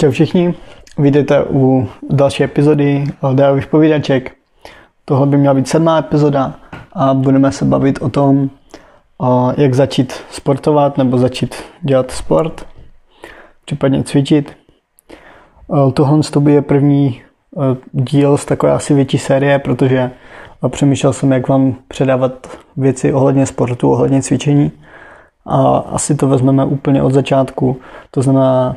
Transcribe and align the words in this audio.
Čau 0.00 0.10
všichni, 0.10 0.54
vítejte 0.98 1.44
u 1.44 1.88
další 2.10 2.44
epizody 2.44 3.04
Dajových 3.32 3.66
povídaček. 3.66 4.32
Tohle 5.04 5.26
by 5.26 5.36
měla 5.36 5.54
být 5.54 5.68
sedmá 5.68 5.98
epizoda 5.98 6.54
a 6.92 7.14
budeme 7.14 7.52
se 7.52 7.64
bavit 7.64 7.98
o 8.02 8.08
tom, 8.08 8.50
jak 9.56 9.74
začít 9.74 10.12
sportovat 10.30 10.98
nebo 10.98 11.18
začít 11.18 11.54
dělat 11.82 12.10
sport, 12.10 12.66
případně 13.64 14.02
cvičit. 14.02 14.56
Tohle 15.94 16.20
to 16.32 16.48
je 16.48 16.62
první 16.62 17.22
díl 17.92 18.36
z 18.36 18.44
takové 18.44 18.72
asi 18.72 18.94
větší 18.94 19.18
série, 19.18 19.58
protože 19.58 20.10
přemýšlel 20.68 21.12
jsem, 21.12 21.32
jak 21.32 21.48
vám 21.48 21.74
předávat 21.88 22.58
věci 22.76 23.12
ohledně 23.12 23.46
sportu, 23.46 23.90
ohledně 23.90 24.22
cvičení. 24.22 24.72
A 25.46 25.76
asi 25.78 26.14
to 26.14 26.28
vezmeme 26.28 26.64
úplně 26.64 27.02
od 27.02 27.12
začátku. 27.12 27.76
To 28.10 28.22
znamená, 28.22 28.76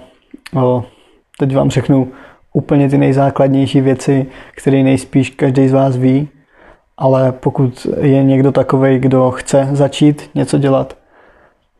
teď 1.39 1.55
vám 1.55 1.69
řeknu 1.69 2.11
úplně 2.53 2.89
ty 2.89 2.97
nejzákladnější 2.97 3.81
věci, 3.81 4.25
které 4.55 4.83
nejspíš 4.83 5.29
každý 5.29 5.67
z 5.67 5.73
vás 5.73 5.97
ví, 5.97 6.29
ale 6.97 7.31
pokud 7.31 7.87
je 8.01 8.23
někdo 8.23 8.51
takový, 8.51 8.99
kdo 8.99 9.31
chce 9.31 9.69
začít 9.71 10.29
něco 10.35 10.57
dělat, 10.57 10.97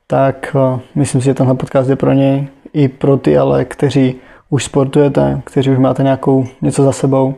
tak 0.08 0.56
myslím 0.96 1.22
si, 1.22 1.26
že 1.26 1.34
tenhle 1.34 1.56
podcast 1.56 1.90
je 1.90 1.96
pro 1.96 2.12
něj 2.12 2.48
i 2.74 2.88
pro 2.88 3.18
ty, 3.18 3.38
ale 3.38 3.66
kteří 3.66 4.16
už 4.50 4.64
sportujete, 4.64 5.42
kteří 5.46 5.72
už 5.72 5.78
máte 5.78 6.04
nějakou 6.04 6.46
něco 6.62 6.84
za 6.84 6.92
sebou, 6.92 7.36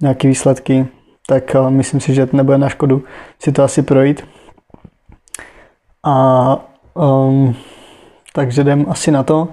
nějaké 0.00 0.28
výsledky, 0.28 0.86
tak 1.26 1.56
myslím 1.68 2.00
si, 2.00 2.14
že 2.14 2.26
to 2.26 2.36
nebude 2.36 2.58
na 2.58 2.68
škodu 2.68 3.04
si 3.38 3.52
to 3.52 3.62
asi 3.62 3.82
projít. 3.82 4.24
A 6.04 6.56
um, 6.94 7.56
takže 8.32 8.60
jdem 8.60 8.86
asi 8.88 9.10
na 9.10 9.22
to. 9.22 9.48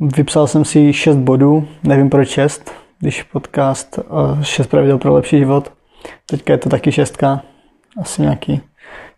Vypsal 0.00 0.46
jsem 0.46 0.64
si 0.64 0.92
6 0.92 1.16
bodů, 1.16 1.68
nevím 1.84 2.10
proč 2.10 2.28
6, 2.28 2.70
když 2.98 3.22
podcast 3.22 3.98
6 4.42 4.66
uh, 4.66 4.70
pravidel 4.70 4.98
pro 4.98 5.14
lepší 5.14 5.38
život. 5.38 5.72
Teďka 6.26 6.52
je 6.52 6.58
to 6.58 6.68
taky 6.68 6.92
šestka, 6.92 7.42
asi 8.00 8.22
nějaký, 8.22 8.60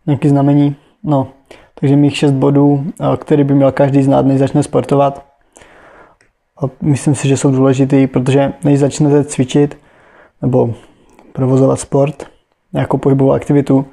nějaký 0.07 0.29
znamení. 0.29 0.77
No, 1.05 1.29
takže 1.75 1.97
mých 1.97 2.17
6 2.17 2.31
bodů, 2.31 2.85
uh, 3.01 3.17
který 3.17 3.45
by 3.45 3.55
měl 3.55 3.73
každý 3.73 4.03
znát, 4.03 4.27
než 4.27 4.39
začne 4.39 4.63
sportovat. 4.63 5.27
Myslím 6.83 7.15
si, 7.15 7.29
že 7.29 7.37
jsou 7.37 7.51
důležitý, 7.51 8.07
protože 8.07 8.53
než 8.65 8.79
začnete 8.79 9.25
cvičit 9.25 9.79
nebo 10.43 10.75
provozovat 11.33 11.81
sport, 11.81 12.27
nějakou 12.73 12.99
pohybovou 12.99 13.33
aktivitu, 13.33 13.87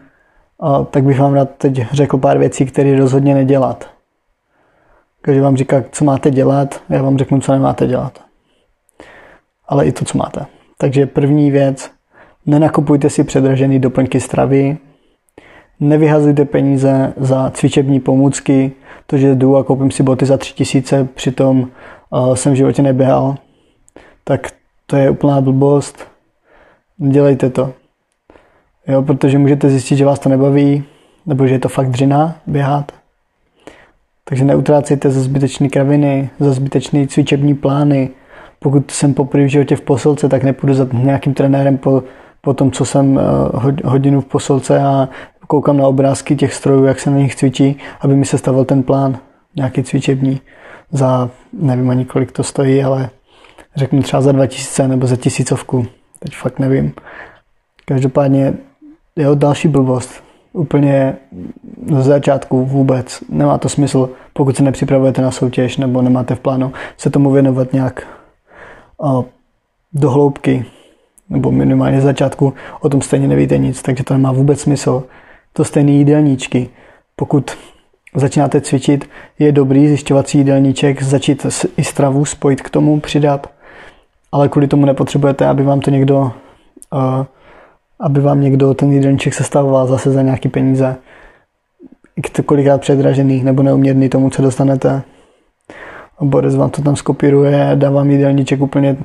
tak 0.89 1.03
bych 1.03 1.19
vám 1.19 1.33
rád 1.33 1.49
teď 1.57 1.85
řekl 1.91 2.17
pár 2.17 2.37
věcí, 2.37 2.65
které 2.65 2.99
rozhodně 2.99 3.33
nedělat. 3.33 3.96
Každý 5.21 5.41
vám 5.41 5.57
říká, 5.57 5.83
co 5.91 6.05
máte 6.05 6.31
dělat, 6.31 6.81
já 6.89 7.01
vám 7.01 7.17
řeknu, 7.17 7.39
co 7.39 7.51
nemáte 7.51 7.87
dělat. 7.87 8.21
Ale 9.67 9.85
i 9.85 9.91
to, 9.91 10.05
co 10.05 10.17
máte. 10.17 10.45
Takže 10.77 11.05
první 11.05 11.51
věc, 11.51 11.91
nenakupujte 12.45 13.09
si 13.09 13.23
předražený 13.23 13.79
doplňky 13.79 14.19
stravy, 14.19 14.77
nevyhazujte 15.79 16.45
peníze 16.45 17.13
za 17.17 17.49
cvičební 17.49 17.99
pomůcky, 17.99 18.71
to, 19.07 19.17
že 19.17 19.35
jdu 19.35 19.57
a 19.57 19.63
koupím 19.63 19.91
si 19.91 20.03
boty 20.03 20.25
za 20.25 20.37
tři 20.37 20.53
tisíce, 20.53 21.07
přitom 21.13 21.59
uh, 22.09 22.33
jsem 22.33 22.53
v 22.53 22.55
životě 22.55 22.81
neběhal, 22.81 23.35
tak 24.23 24.47
to 24.85 24.95
je 24.95 25.09
úplná 25.09 25.41
blbost. 25.41 26.07
Nedělejte 26.99 27.49
to. 27.49 27.73
Jo, 28.87 29.01
protože 29.01 29.37
můžete 29.37 29.69
zjistit, 29.69 29.95
že 29.95 30.05
vás 30.05 30.19
to 30.19 30.29
nebaví, 30.29 30.83
nebo 31.25 31.47
že 31.47 31.53
je 31.53 31.59
to 31.59 31.69
fakt 31.69 31.89
dřina 31.89 32.35
běhat. 32.47 32.91
Takže 34.29 34.45
neutrácejte 34.45 35.09
za 35.11 35.21
zbytečné 35.21 35.69
kraviny, 35.69 36.29
za 36.39 36.51
zbytečné 36.51 37.07
cvičební 37.07 37.55
plány. 37.55 38.09
Pokud 38.59 38.91
jsem 38.91 39.13
poprvé 39.13 39.45
v 39.45 39.47
životě 39.47 39.75
v 39.75 39.81
posilce, 39.81 40.29
tak 40.29 40.43
nepůjdu 40.43 40.73
za 40.73 40.87
nějakým 40.93 41.33
trenérem 41.33 41.77
po, 41.77 42.03
po 42.41 42.53
tom, 42.53 42.71
co 42.71 42.85
jsem 42.85 43.19
eh, 43.19 43.23
hodinu 43.85 44.21
v 44.21 44.25
posilce 44.25 44.79
a 44.79 45.09
koukám 45.47 45.77
na 45.77 45.87
obrázky 45.87 46.35
těch 46.35 46.53
strojů, 46.53 46.85
jak 46.85 46.99
se 46.99 47.11
na 47.11 47.17
nich 47.17 47.35
cvičí, 47.35 47.77
aby 48.01 48.15
mi 48.15 48.25
se 48.25 48.37
stavil 48.37 48.65
ten 48.65 48.83
plán, 48.83 49.17
nějaký 49.55 49.83
cvičební. 49.83 50.41
Za, 50.91 51.29
nevím 51.53 51.89
ani 51.89 52.05
kolik 52.05 52.31
to 52.31 52.43
stojí, 52.43 52.83
ale 52.83 53.09
řeknu 53.75 54.01
třeba 54.01 54.21
za 54.21 54.31
2000 54.31 54.87
nebo 54.87 55.07
za 55.07 55.15
tisícovku. 55.15 55.85
Teď 56.19 56.35
fakt 56.35 56.59
nevím. 56.59 56.93
Každopádně 57.85 58.53
jo, 59.15 59.35
další 59.35 59.67
blbost. 59.67 60.26
Úplně 60.53 61.15
z 61.97 62.03
začátku 62.03 62.65
vůbec. 62.65 63.23
Nemá 63.29 63.57
to 63.57 63.69
smysl, 63.69 64.09
pokud 64.33 64.57
se 64.57 64.63
nepřipravujete 64.63 65.21
na 65.21 65.31
soutěž 65.31 65.77
nebo 65.77 66.01
nemáte 66.01 66.35
v 66.35 66.39
plánu 66.39 66.73
se 66.97 67.09
tomu 67.09 67.31
věnovat 67.31 67.73
nějak 67.73 68.07
do 69.93 70.09
hloubky 70.09 70.65
nebo 71.29 71.51
minimálně 71.51 72.01
z 72.01 72.03
začátku 72.03 72.53
o 72.81 72.89
tom 72.89 73.01
stejně 73.01 73.27
nevíte 73.27 73.57
nic, 73.57 73.81
takže 73.81 74.03
to 74.03 74.13
nemá 74.13 74.31
vůbec 74.31 74.59
smysl. 74.59 75.03
To 75.53 75.63
stejný 75.63 75.97
jídelníčky. 75.97 76.69
Pokud 77.15 77.51
začínáte 78.15 78.61
cvičit, 78.61 79.09
je 79.39 79.51
dobrý 79.51 79.87
zjišťovat 79.87 80.27
si 80.27 80.37
jídelníček, 80.37 81.03
začít 81.03 81.45
i 81.77 81.83
stravu 81.83 82.25
spojit 82.25 82.61
k 82.61 82.69
tomu, 82.69 82.99
přidat, 82.99 83.49
ale 84.31 84.49
kvůli 84.49 84.67
tomu 84.67 84.85
nepotřebujete, 84.85 85.47
aby 85.47 85.63
vám 85.63 85.79
to 85.79 85.91
někdo 85.91 86.19
uh, 86.19 87.25
aby 87.99 88.21
vám 88.21 88.41
někdo 88.41 88.73
ten 88.73 88.91
jídelníček 88.91 89.33
sestavoval 89.33 89.87
zase 89.87 90.11
za 90.11 90.21
nějaký 90.21 90.49
peníze, 90.49 90.95
kolikrát 92.45 92.81
předražený 92.81 93.43
nebo 93.43 93.63
neuměrný 93.63 94.09
tomu, 94.09 94.29
co 94.29 94.41
dostanete. 94.41 95.01
A 96.19 96.25
Boris 96.25 96.55
vám 96.55 96.69
to 96.69 96.81
tam 96.81 96.95
skopíruje, 96.95 97.71
dá 97.75 97.89
vám 97.89 98.09
jídelníček 98.09 98.61
úplně 98.61 98.97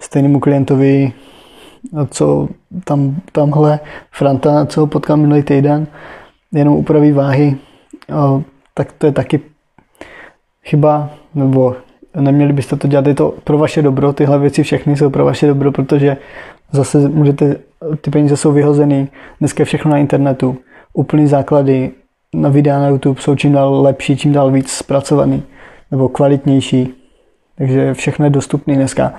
stejnému 0.00 0.40
klientovi, 0.40 1.12
co 2.10 2.48
tam, 2.84 3.16
tamhle 3.32 3.80
Franta, 4.10 4.66
co 4.66 4.80
ho 4.80 4.86
potkal 4.86 5.16
minulý 5.16 5.42
týden, 5.42 5.86
jenom 6.52 6.74
upraví 6.74 7.12
váhy, 7.12 7.56
a, 8.12 8.42
tak 8.74 8.92
to 8.92 9.06
je 9.06 9.12
taky 9.12 9.40
chyba, 10.64 11.10
nebo 11.34 11.76
neměli 12.20 12.52
byste 12.52 12.76
to 12.76 12.88
dělat, 12.88 13.06
je 13.06 13.14
to 13.14 13.34
pro 13.44 13.58
vaše 13.58 13.82
dobro, 13.82 14.12
tyhle 14.12 14.38
věci 14.38 14.62
všechny 14.62 14.96
jsou 14.96 15.10
pro 15.10 15.24
vaše 15.24 15.46
dobro, 15.46 15.72
protože 15.72 16.16
zase 16.72 17.08
můžete, 17.08 17.56
ty 18.00 18.10
peníze 18.10 18.36
jsou 18.36 18.52
vyhozený, 18.52 19.08
dneska 19.38 19.60
je 19.60 19.64
všechno 19.64 19.90
na 19.90 19.98
internetu, 19.98 20.58
úplný 20.92 21.26
základy 21.26 21.90
na 22.34 22.48
videa 22.48 22.78
na 22.78 22.88
YouTube 22.88 23.20
jsou 23.20 23.34
čím 23.34 23.52
dál 23.52 23.82
lepší, 23.82 24.16
čím 24.16 24.32
dál 24.32 24.50
víc 24.50 24.70
zpracovaný, 24.70 25.42
nebo 25.90 26.08
kvalitnější, 26.08 26.94
takže 27.56 27.94
všechno 27.94 28.24
je 28.24 28.30
dostupné 28.30 28.74
dneska. 28.74 29.14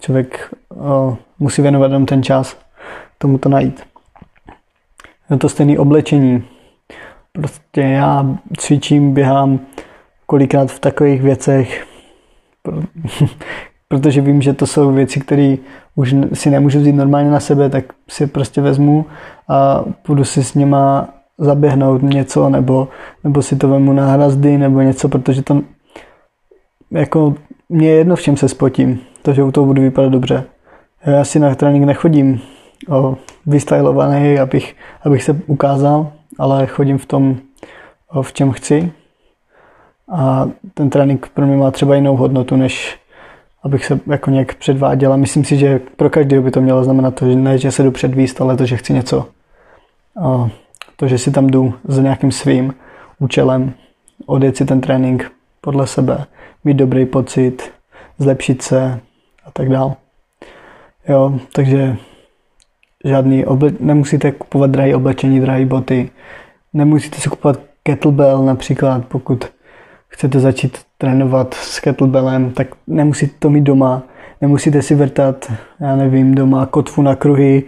Člověk 0.00 0.54
o, 0.74 1.16
musí 1.38 1.62
věnovat 1.62 1.86
jenom 1.86 2.06
ten 2.06 2.22
čas 2.22 2.58
tomu 3.18 3.38
to 3.38 3.48
najít. 3.48 3.82
Je 5.30 5.36
to 5.36 5.48
stejné 5.48 5.78
oblečení. 5.78 6.44
Prostě 7.32 7.80
já 7.80 8.36
cvičím, 8.58 9.14
běhám 9.14 9.60
kolikrát 10.26 10.70
v 10.70 10.80
takových 10.80 11.22
věcech, 11.22 11.86
protože 13.88 14.20
vím, 14.20 14.42
že 14.42 14.52
to 14.52 14.66
jsou 14.66 14.92
věci, 14.92 15.20
které 15.20 15.56
už 15.94 16.14
si 16.32 16.50
nemůžu 16.50 16.78
vzít 16.78 16.92
normálně 16.92 17.30
na 17.30 17.40
sebe, 17.40 17.70
tak 17.70 17.84
si 18.08 18.26
prostě 18.26 18.60
vezmu 18.60 19.06
a 19.48 19.84
půjdu 20.02 20.24
si 20.24 20.44
s 20.44 20.54
něma 20.54 21.08
zaběhnout 21.38 22.02
něco, 22.02 22.48
nebo, 22.48 22.88
nebo 23.24 23.42
si 23.42 23.56
to 23.56 23.68
vemu 23.68 23.92
na 23.92 24.12
hrazdy, 24.12 24.58
nebo 24.58 24.80
něco, 24.80 25.08
protože 25.08 25.42
to 25.42 25.62
jako 26.90 27.34
mě 27.68 27.88
je 27.88 27.94
jedno, 27.94 28.16
v 28.16 28.22
čem 28.22 28.36
se 28.36 28.48
spotím, 28.48 29.00
to, 29.22 29.32
že 29.32 29.42
u 29.42 29.52
toho 29.52 29.66
budu 29.66 29.82
vypadat 29.82 30.12
dobře. 30.12 30.44
Já 31.06 31.24
si 31.24 31.38
na 31.38 31.54
trénink 31.54 31.84
nechodím 31.84 32.40
o, 32.88 33.16
vystylovaný, 33.46 34.38
abych, 34.38 34.76
abych 35.02 35.22
se 35.22 35.40
ukázal, 35.46 36.12
ale 36.38 36.66
chodím 36.66 36.98
v 36.98 37.06
tom, 37.06 37.36
o, 38.08 38.22
v 38.22 38.32
čem 38.32 38.50
chci. 38.50 38.92
A 40.12 40.48
ten 40.74 40.90
trénink 40.90 41.28
pro 41.34 41.46
mě 41.46 41.56
má 41.56 41.70
třeba 41.70 41.94
jinou 41.94 42.16
hodnotu, 42.16 42.56
než 42.56 42.98
abych 43.62 43.84
se 43.84 44.00
jako 44.06 44.30
nějak 44.30 44.54
předváděl. 44.54 45.12
A 45.12 45.16
myslím 45.16 45.44
si, 45.44 45.56
že 45.56 45.80
pro 45.96 46.10
každého 46.10 46.42
by 46.42 46.50
to 46.50 46.60
mělo 46.60 46.84
znamenat 46.84 47.14
to, 47.14 47.30
že 47.30 47.36
ne, 47.36 47.58
že 47.58 47.72
se 47.72 47.82
jdu 47.82 47.90
předvíst, 47.90 48.40
ale 48.40 48.56
to, 48.56 48.66
že 48.66 48.76
chci 48.76 48.92
něco. 48.92 49.26
A 50.22 50.48
to, 50.96 51.08
že 51.08 51.18
si 51.18 51.30
tam 51.30 51.46
jdu 51.46 51.74
za 51.84 52.02
nějakým 52.02 52.32
svým 52.32 52.74
účelem, 53.18 53.72
odjet 54.26 54.56
si 54.56 54.64
ten 54.64 54.80
trénink 54.80 55.32
podle 55.60 55.86
sebe, 55.86 56.24
mít 56.64 56.74
dobrý 56.74 57.06
pocit, 57.06 57.70
zlepšit 58.18 58.62
se 58.62 59.00
a 59.44 59.50
tak 59.50 59.68
dál. 59.68 59.94
Jo, 61.08 61.40
takže 61.52 61.96
žádný 63.04 63.44
oble- 63.44 63.76
nemusíte 63.80 64.32
kupovat 64.32 64.70
drahé 64.70 64.96
oblečení, 64.96 65.40
drahé 65.40 65.66
boty, 65.66 66.10
nemusíte 66.72 67.20
si 67.20 67.28
kupovat 67.28 67.60
kettlebell 67.82 68.44
například, 68.44 69.04
pokud 69.04 69.44
chcete 70.08 70.40
začít 70.40 70.78
trénovat 70.98 71.54
s 71.54 71.80
kettlebellem, 71.80 72.50
tak 72.50 72.68
nemusíte 72.86 73.34
to 73.38 73.50
mít 73.50 73.60
doma, 73.60 74.02
nemusíte 74.40 74.82
si 74.82 74.94
vrtat, 74.94 75.52
já 75.80 75.96
nevím, 75.96 76.34
doma 76.34 76.66
kotvu 76.66 77.02
na 77.02 77.16
kruhy, 77.16 77.62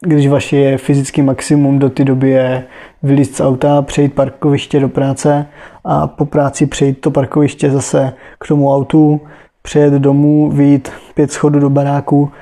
když 0.00 0.28
vaše 0.28 0.56
je 0.56 0.78
fyzický 0.78 1.22
maximum 1.22 1.78
do 1.78 1.90
té 1.90 2.04
doby 2.04 2.30
je 2.30 2.66
vylízt 3.02 3.36
z 3.36 3.40
auta, 3.40 3.82
přejít 3.82 4.14
parkoviště 4.14 4.80
do 4.80 4.88
práce 4.88 5.46
a 5.84 6.06
po 6.06 6.24
práci 6.24 6.66
přejít 6.66 7.00
to 7.00 7.10
parkoviště 7.10 7.70
zase 7.70 8.12
k 8.38 8.48
tomu 8.48 8.74
autu, 8.74 9.20
přejet 9.62 9.92
domů, 9.92 10.50
vyjít 10.50 10.90
pět 11.14 11.32
schodů 11.32 11.58
do 11.60 11.70
baráku 11.70 12.32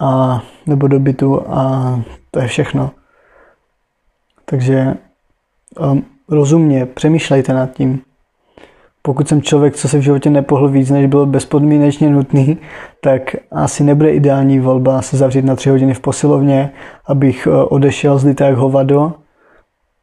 a, 0.00 0.42
nebo 0.66 0.88
do 0.88 1.00
bytu 1.00 1.42
a 1.48 2.00
to 2.30 2.40
je 2.40 2.46
všechno. 2.48 2.90
Takže 4.44 4.94
um, 5.80 6.04
rozumně 6.28 6.86
přemýšlejte 6.86 7.52
nad 7.52 7.72
tím. 7.72 8.02
Pokud 9.06 9.28
jsem 9.28 9.42
člověk, 9.42 9.76
co 9.76 9.88
se 9.88 9.98
v 9.98 10.02
životě 10.02 10.30
nepohl 10.30 10.68
víc, 10.68 10.90
než 10.90 11.06
bylo 11.06 11.26
bezpodmínečně 11.26 12.10
nutný, 12.10 12.58
tak 13.00 13.36
asi 13.50 13.84
nebude 13.84 14.14
ideální 14.14 14.58
volba 14.58 15.02
se 15.02 15.16
zavřít 15.16 15.44
na 15.44 15.56
tři 15.56 15.70
hodiny 15.70 15.94
v 15.94 16.00
posilovně, 16.00 16.70
abych 17.06 17.46
uh, 17.46 17.66
odešel 17.68 18.18
z 18.18 18.34
jak 18.40 18.54
hovado 18.54 19.12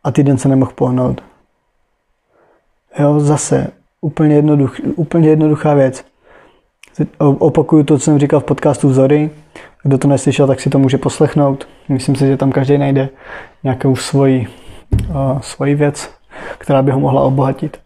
a 0.04 0.12
týden 0.12 0.38
se 0.38 0.50
nemohl 0.50 0.72
pohnout. 0.76 1.22
Jo, 3.00 3.20
zase 3.20 3.68
úplně, 4.02 4.36
jednoduch, 4.36 4.76
úplně 4.96 5.30
jednoduchá 5.30 5.74
věc. 5.74 6.06
Opakuju 7.18 7.84
to, 7.84 7.98
co 7.98 8.04
jsem 8.04 8.20
říkal 8.20 8.40
v 8.40 8.44
podcastu 8.44 8.90
Vzory. 8.90 9.30
Kdo 9.84 9.98
to 9.98 10.08
neslyšel, 10.08 10.48
tak 10.48 10.60
si 10.60 10.70
to 10.70 10.80
může 10.80 10.98
poslechnout. 10.98 11.68
Myslím 11.90 12.16
si, 12.16 12.28
že 12.28 12.38
tam 12.38 12.52
každý 12.52 12.78
najde 12.78 13.10
nějakou 13.64 13.96
svoji, 13.96 14.48
uh, 15.10 15.40
svoji 15.40 15.76
věc, 15.76 16.10
která 16.58 16.82
by 16.82 16.92
ho 16.92 17.00
mohla 17.00 17.22
obohatit. 17.22 17.83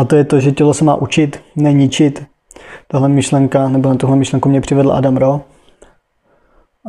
A 0.00 0.04
to 0.04 0.16
je 0.16 0.24
to, 0.24 0.40
že 0.40 0.52
tělo 0.52 0.74
se 0.74 0.84
má 0.84 0.94
učit, 0.94 1.42
neničit. 1.56 2.26
Tahle 2.88 3.08
myšlenka, 3.08 3.68
nebo 3.68 3.88
na 3.88 3.94
tuhle 3.94 4.16
myšlenku 4.16 4.48
mě 4.48 4.60
přivedl 4.60 4.92
Adam 4.92 5.16
Ro. 5.16 5.40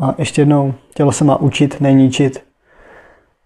A 0.01 0.15
ještě 0.17 0.41
jednou, 0.41 0.73
tělo 0.93 1.11
se 1.11 1.23
má 1.23 1.37
učit, 1.37 1.81
neničit. 1.81 2.43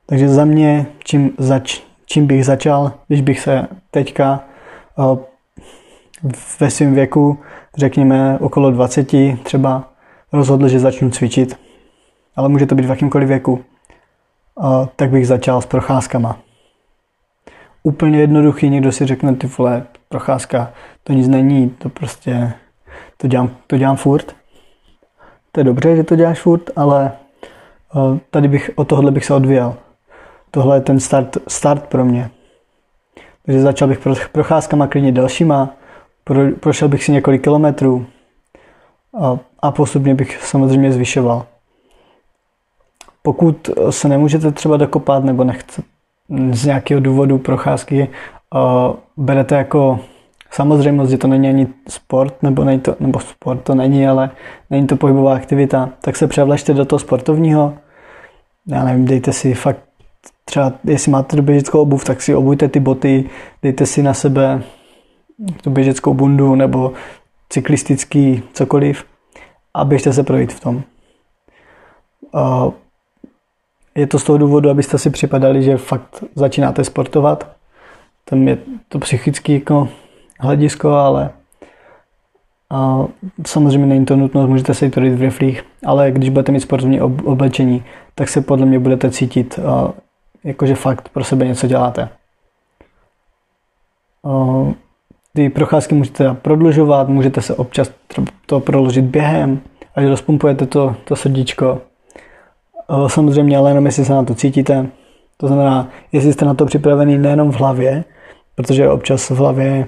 Takže 0.05 0.29
za 0.29 0.45
mě, 0.45 0.85
čím, 1.03 1.31
zač, 1.37 1.81
čím 2.05 2.27
bych 2.27 2.45
začal, 2.45 2.91
když 3.07 3.21
bych 3.21 3.39
se 3.39 3.67
teďka 3.91 4.43
uh, 4.97 5.17
ve 6.59 6.69
svém 6.71 6.93
věku, 6.93 7.39
řekněme 7.77 8.37
okolo 8.39 8.71
20, 8.71 9.11
třeba 9.43 9.89
rozhodl, 10.33 10.67
že 10.67 10.79
začnu 10.79 11.09
cvičit, 11.09 11.59
ale 12.35 12.49
může 12.49 12.65
to 12.65 12.75
být 12.75 12.85
v 12.85 12.89
jakýmkoliv 12.89 13.27
věku, 13.27 13.53
uh, 13.53 14.85
tak 14.95 15.09
bych 15.09 15.27
začal 15.27 15.61
s 15.61 15.65
procházkama. 15.65 16.44
Úplně 17.85 18.19
jednoduchý, 18.19 18.69
někdo 18.69 18.91
si 18.91 19.05
řekne, 19.05 19.35
ty 19.35 19.47
vole, 19.47 19.85
procházka, 20.09 20.73
to 21.03 21.13
nic 21.13 21.27
není, 21.27 21.69
to 21.69 21.89
prostě, 21.89 22.53
to 23.17 23.27
dělám, 23.27 23.49
to 23.67 23.77
dělám 23.77 23.95
furt. 23.95 24.35
To 25.51 25.59
je 25.59 25.63
dobře, 25.63 25.95
že 25.95 26.03
to 26.03 26.15
děláš 26.15 26.39
furt, 26.39 26.69
ale 26.75 27.11
uh, 27.95 28.17
tady 28.29 28.47
bych, 28.47 28.71
od 28.75 28.87
tohohle 28.87 29.11
bych 29.11 29.25
se 29.25 29.33
odvíjel. 29.33 29.75
Tohle 30.51 30.77
je 30.77 30.81
ten 30.81 30.99
start, 30.99 31.37
start 31.47 31.85
pro 31.85 32.05
mě. 32.05 32.29
Takže 33.45 33.61
začal 33.61 33.87
bych 33.87 33.99
procházkama 34.31 34.87
klidně 34.87 35.11
dalšíma, 35.11 35.69
pro, 36.23 36.51
prošel 36.59 36.87
bych 36.87 37.03
si 37.03 37.11
několik 37.11 37.43
kilometrů 37.43 38.05
a, 39.21 39.37
a 39.59 39.71
postupně 39.71 40.15
bych 40.15 40.43
samozřejmě 40.43 40.91
zvyšoval. 40.91 41.45
Pokud 43.21 43.69
se 43.89 44.07
nemůžete 44.07 44.51
třeba 44.51 44.77
dokopat 44.77 45.23
nebo 45.23 45.43
nechce 45.43 45.94
z 46.51 46.65
nějakého 46.65 47.01
důvodu 47.01 47.37
procházky, 47.37 48.09
uh, 48.55 48.95
berete 49.17 49.55
jako 49.55 49.99
samozřejmost, 50.51 51.11
že 51.11 51.17
to 51.17 51.27
není 51.27 51.49
ani 51.49 51.67
sport, 51.87 52.43
nebo, 52.43 52.63
není 52.63 52.79
to, 52.79 52.95
nebo 52.99 53.19
sport 53.19 53.57
to 53.57 53.75
není, 53.75 54.07
ale 54.07 54.31
není 54.69 54.87
to 54.87 54.95
pohybová 54.95 55.35
aktivita, 55.35 55.89
tak 56.01 56.15
se 56.15 56.27
převležte 56.27 56.73
do 56.73 56.85
toho 56.85 56.99
sportovního. 56.99 57.73
Já 58.67 58.83
nevím, 58.83 59.05
dejte 59.05 59.33
si 59.33 59.53
fakt 59.53 59.79
třeba, 60.45 60.73
jestli 60.83 61.11
máte 61.11 61.35
do 61.35 61.41
běžeckou 61.41 61.81
obuv, 61.81 62.05
tak 62.05 62.21
si 62.21 62.35
obujte 62.35 62.67
ty 62.67 62.79
boty, 62.79 63.29
dejte 63.61 63.85
si 63.85 64.03
na 64.03 64.13
sebe 64.13 64.63
tu 65.63 65.69
běžeckou 65.69 66.13
bundu 66.13 66.55
nebo 66.55 66.93
cyklistický 67.49 68.43
cokoliv 68.53 69.05
a 69.73 69.85
běžte 69.85 70.13
se 70.13 70.23
projít 70.23 70.53
v 70.53 70.59
tom. 70.59 70.83
Je 73.95 74.07
to 74.07 74.19
z 74.19 74.23
toho 74.23 74.37
důvodu, 74.37 74.69
abyste 74.69 74.97
si 74.97 75.09
připadali, 75.09 75.63
že 75.63 75.77
fakt 75.77 76.23
začínáte 76.35 76.83
sportovat. 76.83 77.47
Tam 78.25 78.47
je 78.47 78.57
to 78.89 78.99
psychické 78.99 79.53
jako 79.53 79.89
hledisko, 80.39 80.89
ale 80.89 81.29
a 82.69 83.05
samozřejmě 83.47 83.87
není 83.87 84.05
to 84.05 84.15
nutnost, 84.15 84.49
můžete 84.49 84.73
se 84.73 84.85
jít 84.85 84.95
v 84.95 85.21
riflích, 85.21 85.63
ale 85.85 86.11
když 86.11 86.29
budete 86.29 86.51
mít 86.51 86.59
sportovní 86.59 87.01
oblečení, 87.01 87.83
tak 88.15 88.29
se 88.29 88.41
podle 88.41 88.65
mě 88.65 88.79
budete 88.79 89.11
cítit, 89.11 89.59
jakože 90.43 90.75
fakt 90.75 91.09
pro 91.09 91.23
sebe 91.23 91.47
něco 91.47 91.67
děláte 91.67 92.09
ty 95.35 95.49
procházky 95.49 95.95
můžete 95.95 96.33
prodlužovat, 96.33 97.09
můžete 97.09 97.41
se 97.41 97.55
občas 97.55 97.91
to 98.45 98.59
proložit 98.59 99.05
během, 99.05 99.61
až 99.95 100.05
rozpumpujete 100.05 100.65
to, 100.65 100.95
to 101.03 101.15
srdíčko. 101.15 101.81
Samozřejmě 103.07 103.57
ale 103.57 103.69
jenom 103.69 103.85
jestli 103.85 104.05
se 104.05 104.13
na 104.13 104.23
to 104.23 104.35
cítíte. 104.35 104.87
To 105.37 105.47
znamená, 105.47 105.89
jestli 106.11 106.33
jste 106.33 106.45
na 106.45 106.53
to 106.53 106.65
připravený 106.65 107.17
nejenom 107.17 107.51
v 107.51 107.55
hlavě, 107.55 108.03
protože 108.55 108.89
občas 108.89 109.29
v 109.29 109.35
hlavě 109.35 109.87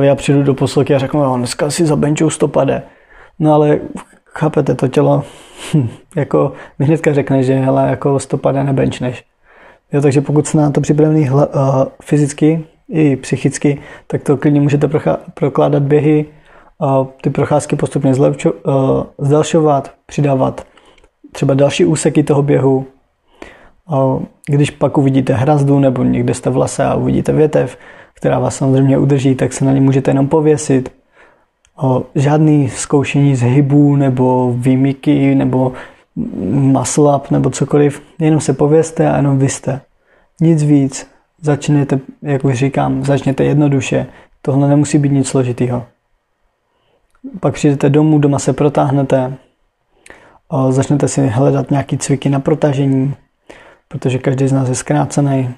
já 0.00 0.14
přijdu 0.14 0.42
do 0.42 0.54
posloky 0.54 0.94
a 0.94 0.98
řeknu, 0.98 1.22
no, 1.22 1.36
dneska 1.36 1.70
si 1.70 1.86
za 1.86 1.96
benčou 1.96 2.30
stopade. 2.30 2.82
No 3.38 3.54
ale 3.54 3.80
chápete, 4.28 4.74
to 4.74 4.88
tělo 4.88 5.22
hm, 5.74 5.88
jako 6.16 6.52
mi 6.78 6.86
hnedka 6.86 7.14
řekne, 7.14 7.42
že 7.42 7.54
hele, 7.54 7.90
jako 7.90 8.18
stopade 8.18 8.64
nebenčneš. 8.64 9.24
Jo, 9.92 10.00
takže 10.00 10.20
pokud 10.20 10.46
jste 10.46 10.58
na 10.58 10.70
to 10.70 10.80
připravený 10.80 11.24
hla, 11.24 11.46
uh, 11.54 11.84
fyzicky, 12.02 12.64
i 12.88 13.16
psychicky, 13.16 13.80
tak 14.06 14.22
to 14.22 14.36
klidně 14.36 14.60
můžete 14.60 14.88
prokládat 15.34 15.82
běhy, 15.82 16.26
ty 17.20 17.30
procházky 17.30 17.76
postupně 17.76 18.14
zlepčo, 18.14 18.52
zdelšovat, 19.18 19.92
přidávat 20.06 20.66
třeba 21.34 21.54
další 21.54 21.84
úseky 21.84 22.22
toho 22.22 22.42
běhu. 22.42 22.86
Když 24.46 24.70
pak 24.70 24.98
uvidíte 24.98 25.32
hrazdu 25.32 25.78
nebo 25.78 26.02
někde 26.02 26.34
jste 26.34 26.50
v 26.50 26.56
lese 26.56 26.84
a 26.84 26.94
uvidíte 26.94 27.32
větev, 27.32 27.78
která 28.14 28.38
vás 28.38 28.56
samozřejmě 28.56 28.98
udrží, 28.98 29.34
tak 29.34 29.52
se 29.52 29.64
na 29.64 29.72
ně 29.72 29.80
můžete 29.80 30.10
jenom 30.10 30.28
pověsit. 30.28 30.92
Žádný 32.14 32.68
zkoušení 32.68 33.36
zhybů 33.36 33.96
nebo 33.96 34.54
výmyky 34.56 35.34
nebo 35.34 35.72
muscle 36.50 37.16
up 37.16 37.30
nebo 37.30 37.50
cokoliv. 37.50 38.02
Jenom 38.18 38.40
se 38.40 38.52
pověste 38.52 39.10
a 39.10 39.16
jenom 39.16 39.38
vy 39.38 39.48
jste. 39.48 39.80
Nic 40.40 40.62
víc. 40.62 41.06
Začněte, 41.42 42.00
jak 42.22 42.44
už 42.44 42.54
říkám, 42.54 43.04
začněte 43.04 43.44
jednoduše. 43.44 44.06
Tohle 44.42 44.68
nemusí 44.68 44.98
být 44.98 45.12
nic 45.12 45.28
složitého. 45.28 45.84
Pak 47.40 47.54
přijdete 47.54 47.90
domů, 47.90 48.18
doma 48.18 48.38
se 48.38 48.52
protáhnete, 48.52 49.34
začnete 50.70 51.08
si 51.08 51.26
hledat 51.26 51.70
nějaký 51.70 51.98
cviky 51.98 52.28
na 52.28 52.40
protažení, 52.40 53.14
protože 53.88 54.18
každý 54.18 54.48
z 54.48 54.52
nás 54.52 54.68
je 54.68 54.74
zkrácený. 54.74 55.54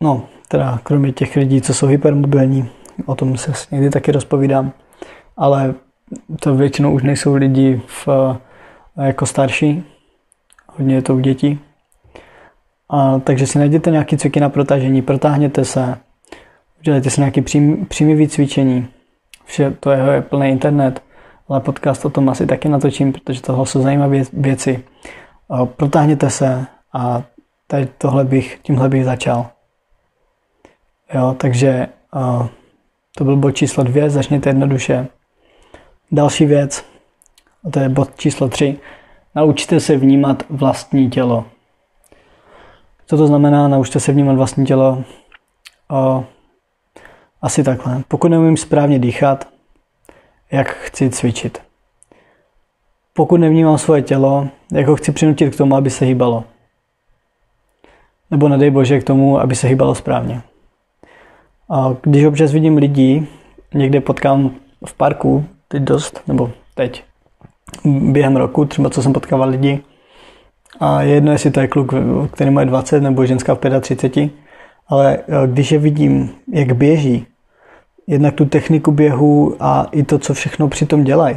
No, 0.00 0.26
teda 0.48 0.80
kromě 0.82 1.12
těch 1.12 1.36
lidí, 1.36 1.60
co 1.60 1.74
jsou 1.74 1.86
hypermobilní, 1.86 2.70
o 3.06 3.14
tom 3.14 3.36
se 3.36 3.52
někdy 3.70 3.90
taky 3.90 4.12
rozpovídám, 4.12 4.72
ale 5.36 5.74
to 6.40 6.54
většinou 6.54 6.94
už 6.94 7.02
nejsou 7.02 7.34
lidi 7.34 7.82
v, 7.86 8.08
jako 8.96 9.26
starší, 9.26 9.84
hodně 10.66 10.94
je 10.94 11.02
to 11.02 11.14
u 11.14 11.18
dětí. 11.18 11.58
A, 12.90 13.18
takže 13.18 13.46
si 13.46 13.58
najděte 13.58 13.90
nějaké 13.90 14.16
cviky 14.16 14.40
na 14.40 14.48
protažení, 14.48 15.02
protáhněte 15.02 15.64
se, 15.64 15.98
udělejte 16.80 17.10
si 17.10 17.20
nějaké 17.20 17.42
přím, 17.42 17.86
přímivý 17.86 18.28
cvičení. 18.28 18.88
Vše 19.44 19.70
to 19.80 19.90
je, 19.90 19.98
je 20.12 20.22
plný 20.22 20.48
internet, 20.48 21.02
ale 21.48 21.60
podcast 21.60 22.04
o 22.04 22.10
tom 22.10 22.28
asi 22.28 22.46
taky 22.46 22.68
natočím, 22.68 23.12
protože 23.12 23.42
tohle 23.42 23.66
jsou 23.66 23.82
zajímavé 23.82 24.22
věci. 24.32 24.84
Protáhněte 25.76 26.30
se 26.30 26.66
a 26.92 27.22
tady 27.66 27.88
tohle 27.98 28.24
bych, 28.24 28.58
tímhle 28.62 28.88
bych 28.88 29.04
začal. 29.04 29.46
Jo, 31.14 31.34
takže 31.38 31.88
to 33.16 33.24
byl 33.24 33.36
bod 33.36 33.50
číslo 33.50 33.84
dvě, 33.84 34.10
začněte 34.10 34.50
jednoduše. 34.50 35.06
Další 36.12 36.46
věc, 36.46 36.84
a 37.64 37.70
to 37.70 37.80
je 37.80 37.88
bod 37.88 38.16
číslo 38.16 38.48
tři, 38.48 38.78
naučte 39.34 39.80
se 39.80 39.96
vnímat 39.96 40.42
vlastní 40.50 41.10
tělo. 41.10 41.44
Co 43.06 43.16
to 43.16 43.26
znamená? 43.26 43.68
Naučte 43.68 44.00
se 44.00 44.12
vnímat 44.12 44.36
vlastní 44.36 44.66
tělo. 44.66 45.04
O, 45.90 46.24
asi 47.42 47.64
takhle. 47.64 48.02
Pokud 48.08 48.28
neumím 48.28 48.56
správně 48.56 48.98
dýchat, 48.98 49.48
jak 50.52 50.68
chci 50.68 51.10
cvičit. 51.10 51.62
Pokud 53.12 53.36
nevnímám 53.36 53.78
svoje 53.78 54.02
tělo, 54.02 54.48
jak 54.72 54.86
ho 54.86 54.96
chci 54.96 55.12
přinutit 55.12 55.54
k 55.54 55.58
tomu, 55.58 55.76
aby 55.76 55.90
se 55.90 56.04
hýbalo. 56.04 56.44
Nebo 58.30 58.48
nedej 58.48 58.70
bože 58.70 59.00
k 59.00 59.04
tomu, 59.04 59.38
aby 59.38 59.56
se 59.56 59.68
hýbalo 59.68 59.94
správně. 59.94 60.42
A 61.70 61.96
když 62.02 62.24
občas 62.24 62.52
vidím 62.52 62.76
lidi, 62.76 63.26
někde 63.74 64.00
potkám 64.00 64.50
v 64.86 64.94
parku, 64.94 65.44
teď 65.68 65.82
dost, 65.82 66.22
nebo 66.26 66.50
teď, 66.74 67.04
během 67.84 68.36
roku, 68.36 68.64
třeba 68.64 68.90
co 68.90 69.02
jsem 69.02 69.12
potkával 69.12 69.48
lidi, 69.48 69.80
a 70.80 71.02
je 71.02 71.14
jedno, 71.14 71.32
jestli 71.32 71.50
to 71.50 71.60
je 71.60 71.68
kluk, 71.68 71.94
který 72.32 72.50
má 72.50 72.64
20 72.64 73.00
nebo 73.00 73.26
ženská 73.26 73.54
v 73.54 73.80
35, 73.80 74.30
ale 74.88 75.18
eh, 75.18 75.46
když 75.46 75.72
je 75.72 75.78
vidím, 75.78 76.30
jak 76.52 76.72
běží, 76.72 77.26
jednak 78.08 78.34
tu 78.34 78.44
techniku 78.44 78.92
běhu 78.92 79.56
a 79.60 79.86
i 79.92 80.02
to, 80.02 80.18
co 80.18 80.34
všechno 80.34 80.68
přitom 80.68 81.04
dělají, 81.04 81.36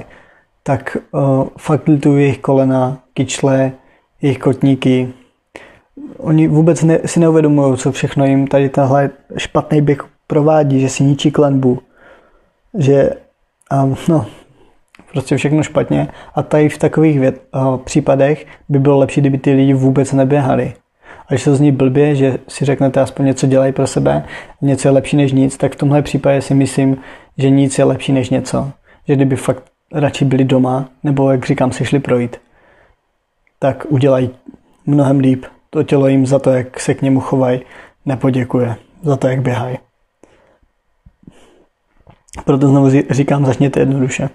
tak 0.63 0.97
uh, 1.11 1.47
fakt 1.57 1.87
lituju 1.87 2.17
jejich 2.17 2.39
kolena, 2.39 2.97
kyčle, 3.13 3.71
jejich 4.21 4.39
kotníky. 4.39 5.13
Oni 6.17 6.47
vůbec 6.47 6.83
ne, 6.83 6.99
si 7.05 7.19
neuvědomují, 7.19 7.77
co 7.77 7.91
všechno 7.91 8.25
jim 8.25 8.47
tady 8.47 8.69
tenhle 8.69 9.09
špatný 9.37 9.81
běh 9.81 10.05
provádí, 10.27 10.81
že 10.81 10.89
si 10.89 11.03
ničí 11.03 11.31
klenbu, 11.31 11.79
že 12.77 13.09
um, 13.83 13.95
no, 14.07 14.25
prostě 15.11 15.37
všechno 15.37 15.63
špatně. 15.63 16.07
A 16.35 16.43
tady 16.43 16.69
v 16.69 16.77
takových 16.77 17.19
věd, 17.19 17.41
uh, 17.55 17.77
případech 17.77 18.45
by 18.69 18.79
bylo 18.79 18.97
lepší, 18.97 19.21
kdyby 19.21 19.37
ty 19.37 19.53
lidi 19.53 19.73
vůbec 19.73 20.11
neběhali. 20.11 20.73
A 21.31 21.33
když 21.33 21.43
se 21.43 21.55
zní 21.55 21.71
blbě, 21.71 22.15
že 22.15 22.37
si 22.47 22.65
řeknete 22.65 23.01
aspoň 23.01 23.25
něco 23.25 23.47
dělají 23.47 23.73
pro 23.73 23.87
sebe, 23.87 24.25
něco 24.61 24.87
je 24.87 24.91
lepší 24.91 25.17
než 25.17 25.31
nic, 25.31 25.57
tak 25.57 25.73
v 25.73 25.75
tomhle 25.75 26.01
případě 26.01 26.41
si 26.41 26.53
myslím, 26.53 26.97
že 27.37 27.49
nic 27.49 27.79
je 27.79 27.85
lepší 27.85 28.11
než 28.11 28.29
něco. 28.29 28.71
Že 29.07 29.15
kdyby 29.15 29.35
fakt 29.35 29.63
radši 29.93 30.25
byli 30.25 30.43
doma, 30.43 30.89
nebo 31.03 31.31
jak 31.31 31.45
říkám, 31.45 31.71
si 31.71 31.85
šli 31.85 31.99
projít, 31.99 32.37
tak 33.59 33.85
udělají 33.89 34.29
mnohem 34.85 35.19
líp. 35.19 35.45
To 35.69 35.83
tělo 35.83 36.07
jim 36.07 36.25
za 36.25 36.39
to, 36.39 36.49
jak 36.49 36.79
se 36.79 36.93
k 36.93 37.01
němu 37.01 37.19
chovají, 37.19 37.61
nepoděkuje. 38.05 38.75
Za 39.03 39.17
to, 39.17 39.27
jak 39.27 39.41
běhají. 39.41 39.77
Proto 42.45 42.67
znovu 42.67 42.89
říkám, 43.09 43.45
začněte 43.45 43.79
jednoduše. 43.79 44.29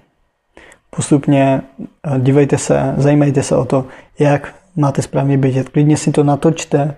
Postupně 0.89 1.61
eh, 1.81 2.19
dívejte 2.19 2.57
se, 2.57 2.93
zajímejte 2.97 3.43
se 3.43 3.55
o 3.55 3.65
to, 3.65 3.85
jak 4.19 4.53
máte 4.77 5.01
správně 5.01 5.37
běžet. 5.37 5.69
Klidně 5.69 5.97
si 5.97 6.11
to 6.11 6.23
natočte. 6.23 6.95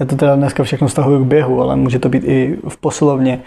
Já 0.00 0.06
to 0.06 0.16
teda 0.16 0.36
dneska 0.36 0.62
všechno 0.62 0.88
stahuju 0.88 1.24
k 1.24 1.28
běhu, 1.28 1.62
ale 1.62 1.76
může 1.76 1.98
to 1.98 2.08
být 2.08 2.24
i 2.24 2.58
v 2.68 2.76
posilovně. 2.76 3.42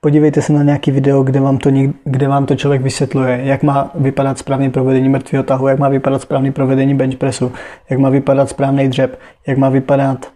Podívejte 0.00 0.42
se 0.42 0.52
na 0.52 0.62
nějaký 0.62 0.90
video, 0.90 1.22
kde 1.22 1.40
vám, 1.40 1.58
to, 1.58 1.70
kde 2.04 2.28
vám 2.28 2.46
to 2.46 2.56
člověk 2.56 2.82
vysvětluje, 2.82 3.40
jak 3.44 3.62
má 3.62 3.90
vypadat 3.94 4.38
správné 4.38 4.70
provedení 4.70 5.08
mrtvého 5.08 5.44
tahu, 5.44 5.68
jak 5.68 5.78
má 5.78 5.88
vypadat 5.88 6.22
správné 6.22 6.52
provedení 6.52 6.94
bench 6.94 7.16
pressu, 7.16 7.52
jak 7.90 8.00
má 8.00 8.10
vypadat 8.10 8.48
správný 8.48 8.88
dřep, 8.88 9.18
jak 9.46 9.58
má 9.58 9.68
vypadat 9.68 10.32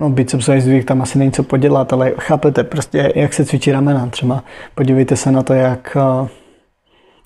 no 0.00 0.10
bicepsový 0.10 0.60
zvyk, 0.60 0.84
tam 0.84 1.02
asi 1.02 1.18
není 1.18 1.32
co 1.32 1.42
podělat, 1.42 1.92
ale 1.92 2.12
chápete 2.18 2.64
prostě, 2.64 3.12
jak 3.16 3.32
se 3.32 3.44
cvičí 3.44 3.72
ramena 3.72 4.06
třeba. 4.06 4.44
Podívejte 4.74 5.16
se 5.16 5.32
na 5.32 5.42
to, 5.42 5.54
jak, 5.54 5.96
eh, 5.96 6.28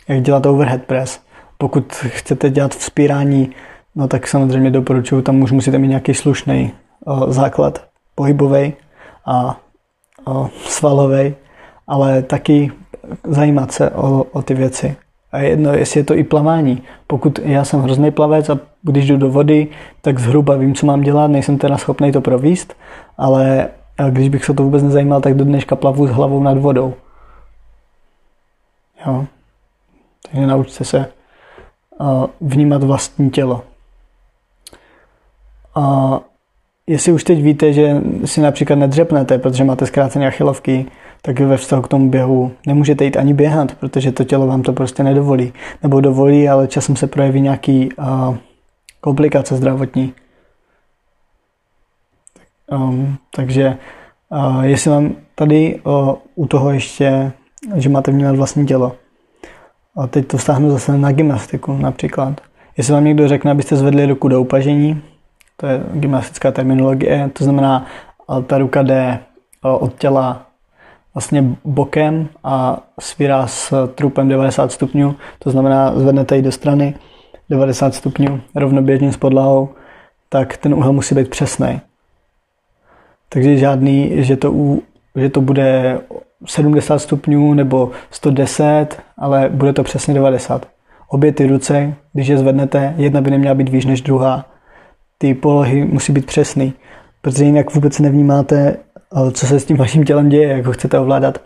jak 0.09 0.23
dělat 0.23 0.47
overhead 0.47 0.83
press. 0.83 1.24
Pokud 1.65 1.95
chcete 1.95 2.51
dělat 2.51 2.75
vzpírání, 2.75 3.51
no 3.95 4.09
tak 4.09 4.29
samozřejmě 4.29 4.71
doporučuji, 4.71 5.23
tam 5.23 5.43
už 5.43 5.53
musíte 5.53 5.79
mít 5.79 5.89
nějaký 5.89 6.15
slušný 6.15 6.73
eh, 6.73 7.33
základ 7.33 7.85
pohybový 8.15 8.73
a 9.27 9.61
svalový, 10.65 11.35
ale 11.87 12.23
taky 12.23 12.73
zajímat 13.25 13.73
se 13.73 13.91
o, 13.91 14.23
o 14.33 14.43
ty 14.43 14.55
věci. 14.55 14.97
A 15.33 15.39
jedno, 15.39 15.73
jestli 15.73 16.01
je 16.01 16.05
to 16.05 16.15
i 16.15 16.25
plavání. 16.25 16.83
Pokud 17.07 17.39
já 17.39 17.65
jsem 17.65 17.81
hrozný 17.81 18.11
plavec 18.11 18.51
a 18.51 18.59
když 18.83 19.09
jdu 19.09 19.17
do 19.17 19.31
vody, 19.31 19.69
tak 20.01 20.19
zhruba 20.19 20.57
vím, 20.57 20.75
co 20.75 20.87
mám 20.87 21.01
dělat, 21.01 21.29
nejsem 21.31 21.59
teda 21.59 21.79
schopný 21.79 22.13
to 22.13 22.21
províst, 22.21 22.77
ale 23.19 23.69
když 24.11 24.29
bych 24.29 24.45
se 24.45 24.55
to 24.55 24.63
vůbec 24.63 24.83
nezajímal, 24.83 25.21
tak 25.21 25.35
do 25.35 25.45
dneška 25.45 25.77
plavu 25.77 26.07
s 26.07 26.11
hlavou 26.11 26.43
nad 26.43 26.59
vodou. 26.59 26.95
Jo. 29.07 29.27
Takže 30.31 30.47
naučte 30.47 30.85
se 30.85 31.07
vnímat 32.41 32.83
vlastní 32.83 33.31
tělo. 33.31 33.65
A 35.75 36.21
jestli 36.87 37.13
už 37.13 37.25
teď 37.25 37.43
víte, 37.43 37.73
že 37.73 38.03
si 38.25 38.41
například 38.41 38.77
nedřepnete, 38.77 39.39
protože 39.39 39.65
máte 39.65 39.87
zkrácené 39.87 40.27
achilovky, 40.27 40.87
tak 41.23 41.41
ve 41.41 41.57
vztahu 41.57 41.83
k 41.83 41.89
tomu 41.89 42.11
běhu 42.11 42.53
nemůžete 42.67 43.05
jít 43.05 43.17
ani 43.17 43.35
běhat, 43.35 43.75
protože 43.75 44.13
to 44.13 44.25
tělo 44.25 44.47
vám 44.47 44.63
to 44.63 44.73
prostě 44.73 45.03
nedovolí. 45.03 45.53
Nebo 45.83 46.01
dovolí, 46.01 46.49
ale 46.49 46.69
časem 46.69 46.97
se 46.97 47.07
projeví 47.07 47.41
nějaký 47.41 47.89
uh, 47.99 48.37
komplikace 49.01 49.57
zdravotní. 49.57 50.15
Um, 52.73 53.17
takže 53.37 53.77
uh, 54.29 54.65
jestli 54.65 54.91
vám 54.91 55.17
tady 55.35 55.81
uh, 55.85 56.15
u 56.35 56.47
toho 56.47 56.71
ještě, 56.71 57.33
že 57.75 57.89
máte 57.89 58.11
vnímat 58.11 58.37
vlastní 58.37 58.67
tělo. 58.67 58.97
A 59.97 60.07
teď 60.07 60.27
to 60.27 60.37
vztáhnu 60.37 60.71
zase 60.71 60.99
na 60.99 61.13
gymnastiku 61.13 61.77
například. 61.77 62.41
Jestli 62.77 62.93
vám 62.93 63.05
někdo 63.05 63.29
řekne, 63.29 63.51
abyste 63.51 63.77
zvedli 63.77 64.07
ruku 64.07 64.29
do 64.29 64.41
upažení, 64.41 65.03
to 65.57 65.67
je 65.67 65.83
gymnastická 65.93 66.51
terminologie, 66.53 67.31
to 67.33 67.45
znamená, 67.45 67.87
ta 68.47 68.59
ruka 68.59 68.83
jde 68.83 69.19
od 69.63 69.95
těla 69.99 70.47
vlastně 71.15 71.45
bokem 71.65 72.29
a 72.45 72.83
svírá 73.01 73.47
s 73.47 73.89
trupem 73.95 74.29
90 74.29 74.73
stupňů, 74.73 75.15
to 75.39 75.51
znamená 75.51 75.99
zvednete 75.99 76.37
ji 76.37 76.43
do 76.43 76.53
strany 76.53 76.95
90 77.51 77.95
stupňů 77.95 78.41
rovnoběžně 78.55 79.13
s 79.13 79.17
podlahou, 79.17 79.69
tak 80.29 80.57
ten 80.57 80.75
úhel 80.75 80.93
musí 80.93 81.15
být 81.15 81.29
přesný. 81.29 81.81
Takže 83.29 83.57
žádný, 83.57 84.11
že 84.25 84.37
to, 84.37 84.53
u, 84.53 84.83
že 85.17 85.29
to 85.29 85.41
bude 85.41 86.01
70 86.47 86.99
stupňů 86.99 87.55
nebo 87.55 87.91
110, 88.11 88.87
ale 89.19 89.49
bude 89.53 89.73
to 89.73 89.83
přesně 89.83 90.15
90. 90.15 90.69
Obě 91.09 91.33
ty 91.33 91.47
ruce, 91.47 91.95
když 92.13 92.29
je 92.29 92.39
zvednete, 92.39 92.95
jedna 92.97 93.21
by 93.21 93.31
neměla 93.31 93.55
být 93.55 93.69
výš 93.69 93.85
než 93.85 94.01
druhá 94.01 94.45
ty 95.19 95.35
polohy 95.35 95.85
musí 95.85 96.13
být 96.13 96.27
přesný, 96.27 96.73
protože 97.23 97.45
jinak 97.45 97.75
vůbec 97.75 97.99
nevnímáte, 97.99 98.77
eh, 98.77 99.31
co 99.31 99.47
se 99.47 99.61
s 99.61 99.65
tím 99.65 99.77
vaším 99.77 100.05
tělem 100.05 100.29
děje, 100.29 100.49
jak 100.49 100.67
ho 100.67 100.73
chcete 100.73 100.99
ovládat, 100.99 101.41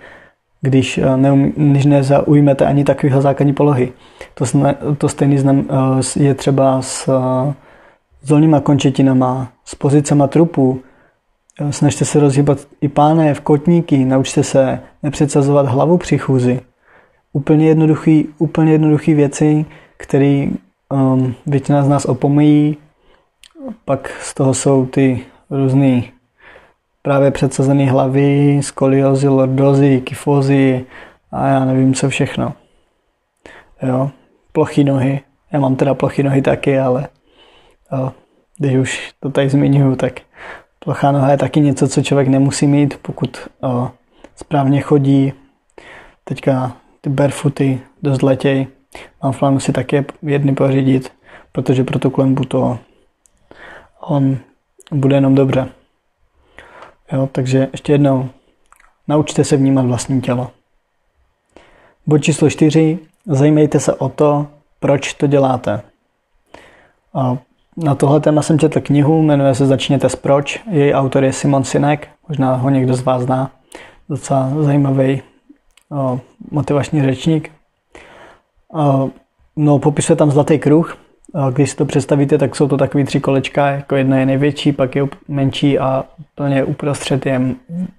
když, 0.60 0.98
eh, 0.98 1.16
neum, 1.16 1.52
když 1.56 1.84
nezaujmete 1.84 2.66
ani 2.66 2.84
takového 2.84 3.20
základní 3.20 3.52
polohy. 3.52 3.92
To, 4.34 4.44
to 4.98 5.08
stejný 5.08 5.38
znam, 5.38 5.64
eh, 5.70 6.22
je 6.22 6.34
třeba 6.34 6.82
s, 6.82 7.10
dolníma 8.28 8.60
končetinama, 8.60 9.52
s 9.64 9.74
pozicema 9.74 10.26
trupu. 10.26 10.80
Snažte 11.70 12.04
se 12.04 12.20
rozhýbat 12.20 12.58
i 12.80 12.88
pánev, 12.88 13.40
kotníky, 13.40 14.04
naučte 14.04 14.42
se 14.42 14.80
nepředsazovat 15.02 15.66
hlavu 15.66 15.98
při 15.98 16.18
chůzi. 16.18 16.60
Úplně 17.32 17.68
jednoduchý, 17.68 18.28
úplně 18.38 18.72
jednoduchý 18.72 19.14
věci, 19.14 19.66
které 19.96 20.48
um, 20.92 21.34
většina 21.46 21.82
z 21.82 21.88
nás 21.88 22.04
opomíjí, 22.04 22.76
pak 23.84 24.10
z 24.20 24.34
toho 24.34 24.54
jsou 24.54 24.86
ty 24.86 25.24
různé 25.50 26.02
právě 27.02 27.30
předsazené 27.30 27.90
hlavy, 27.90 28.60
skoliozy, 28.62 29.28
lordozy, 29.28 30.00
kyfozy 30.00 30.84
a 31.32 31.48
já 31.48 31.64
nevím 31.64 31.94
co 31.94 32.08
všechno. 32.08 32.52
Jo, 33.82 34.10
plochý 34.52 34.84
nohy. 34.84 35.20
Já 35.52 35.60
mám 35.60 35.76
teda 35.76 35.94
plochy 35.94 36.22
nohy 36.22 36.42
taky, 36.42 36.78
ale 36.78 37.08
jo, 37.92 38.12
když 38.58 38.76
už 38.76 39.12
to 39.20 39.30
tady 39.30 39.48
zmiňuju, 39.48 39.96
tak 39.96 40.20
plochá 40.88 41.12
noha 41.12 41.30
je 41.30 41.36
taky 41.36 41.60
něco, 41.60 41.88
co 41.88 42.02
člověk 42.02 42.28
nemusí 42.28 42.66
mít, 42.66 42.98
pokud 43.02 43.38
jo, 43.62 43.90
správně 44.36 44.80
chodí. 44.80 45.32
Teďka 46.24 46.76
ty 47.00 47.10
barefooty 47.10 47.80
dost 48.02 48.22
letěj. 48.22 48.66
Mám 49.22 49.32
v 49.32 49.38
plánu 49.38 49.60
si 49.60 49.72
také 49.72 50.04
jedny 50.22 50.54
pořídit, 50.54 51.12
protože 51.52 51.84
pro 51.84 51.98
tu 51.98 52.10
klembu 52.10 52.44
to 52.44 52.78
on 54.00 54.38
bude 54.92 55.16
jenom 55.16 55.34
dobře. 55.34 55.68
Jo, 57.12 57.28
takže 57.32 57.68
ještě 57.72 57.92
jednou, 57.92 58.28
naučte 59.08 59.44
se 59.44 59.56
vnímat 59.56 59.86
vlastní 59.86 60.20
tělo. 60.20 60.50
Bod 62.06 62.18
číslo 62.18 62.50
čtyři, 62.50 62.98
zajímejte 63.26 63.80
se 63.80 63.94
o 63.94 64.08
to, 64.08 64.46
proč 64.80 65.14
to 65.14 65.26
děláte. 65.26 65.82
Na 67.84 67.94
tohle 67.94 68.20
téma 68.20 68.42
jsem 68.42 68.58
četl 68.58 68.80
knihu, 68.80 69.22
jmenuje 69.22 69.54
se 69.54 69.66
Začněte 69.66 70.08
s 70.08 70.16
proč. 70.16 70.60
Její 70.70 70.94
autor 70.94 71.24
je 71.24 71.32
Simon 71.32 71.64
Sinek, 71.64 72.08
možná 72.28 72.54
ho 72.54 72.70
někdo 72.70 72.94
z 72.94 73.02
vás 73.02 73.22
zná. 73.22 73.50
Docela 74.08 74.50
zajímavý 74.60 75.22
o, 75.90 76.20
motivační 76.50 77.02
řečník. 77.02 77.50
O, 78.74 79.10
no, 79.56 79.78
popisuje 79.78 80.16
tam 80.16 80.30
zlatý 80.30 80.58
kruh, 80.58 80.98
když 81.52 81.70
si 81.70 81.76
to 81.76 81.84
představíte, 81.84 82.38
tak 82.38 82.56
jsou 82.56 82.68
to 82.68 82.76
takový 82.76 83.04
tři 83.04 83.20
kolečka, 83.20 83.66
jako 83.70 83.96
jedna 83.96 84.18
je 84.18 84.26
největší, 84.26 84.72
pak 84.72 84.96
je 84.96 85.08
menší 85.28 85.78
a 85.78 86.04
plně 86.34 86.64
uprostřed 86.64 87.26
je 87.26 87.40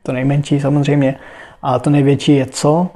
to 0.03 0.11
nejmenší 0.11 0.59
samozřejmě. 0.59 1.15
A 1.61 1.79
to 1.79 1.89
největší 1.89 2.35
je 2.35 2.45
co, 2.45 2.89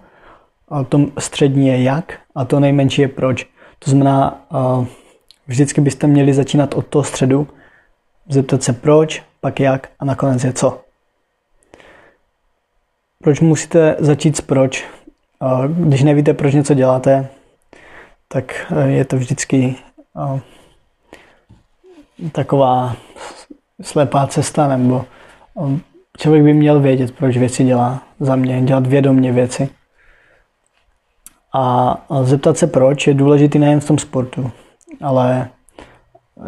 a 0.69 0.83
to 0.83 1.05
střední 1.19 1.67
je 1.67 1.83
jak 1.83 2.17
a 2.35 2.45
to 2.45 2.59
nejmenší 2.59 3.01
je 3.01 3.07
proč. 3.07 3.47
To 3.79 3.91
znamená, 3.91 4.41
vždycky 5.47 5.81
byste 5.81 6.07
měli 6.07 6.33
začínat 6.33 6.73
od 6.73 6.87
toho 6.87 7.03
středu, 7.03 7.47
zeptat 8.29 8.63
se 8.63 8.73
proč, 8.73 9.23
pak 9.41 9.59
jak 9.59 9.89
a 9.99 10.05
nakonec 10.05 10.43
je 10.43 10.53
co. 10.53 10.81
Proč 13.23 13.39
musíte 13.39 13.95
začít 13.99 14.37
s 14.37 14.41
proč? 14.41 14.87
Když 15.67 16.03
nevíte, 16.03 16.33
proč 16.33 16.53
něco 16.53 16.73
děláte, 16.73 17.27
tak 18.27 18.71
je 18.85 19.05
to 19.05 19.17
vždycky 19.17 19.75
taková 22.31 22.95
slepá 23.81 24.27
cesta, 24.27 24.67
nebo 24.67 25.05
člověk 26.17 26.43
by 26.43 26.53
měl 26.53 26.79
vědět, 26.79 27.15
proč 27.15 27.37
věci 27.37 27.63
dělá. 27.63 28.03
za 28.19 28.35
mě, 28.35 28.61
dělat 28.61 28.87
vědomně 28.87 29.31
věci. 29.31 29.69
A 31.53 31.97
zeptat 32.23 32.57
se 32.57 32.67
proč 32.67 33.07
je 33.07 33.13
důležitý 33.13 33.59
nejen 33.59 33.79
v 33.79 33.87
tom 33.87 33.97
sportu, 33.97 34.51
ale 35.01 35.49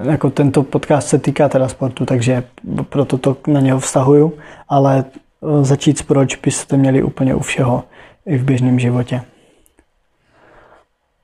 jako 0.04 0.30
tento 0.30 0.64
podcast 0.64 1.08
se 1.08 1.20
týká 1.20 1.50
teda 1.50 1.68
sportu, 1.68 2.06
takže 2.06 2.44
proto 2.90 3.18
to 3.18 3.38
na 3.48 3.60
něho 3.60 3.80
vztahuju, 3.80 4.34
ale 4.70 5.00
e, 5.00 5.64
začít 5.66 5.98
s 5.98 6.02
proč 6.02 6.36
byste 6.36 6.78
měli 6.78 7.04
úplně 7.04 7.36
u 7.36 7.40
všeho 7.40 7.84
i 8.26 8.38
v 8.38 8.44
běžném 8.44 8.80
životě. 8.80 9.22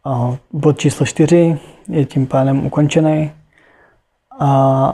A 0.06 0.38
bod 0.52 0.80
číslo 0.80 1.06
čtyři 1.06 1.60
je 1.88 2.06
tím 2.06 2.28
pádem 2.28 2.66
ukončený. 2.66 3.32
A 4.40 4.94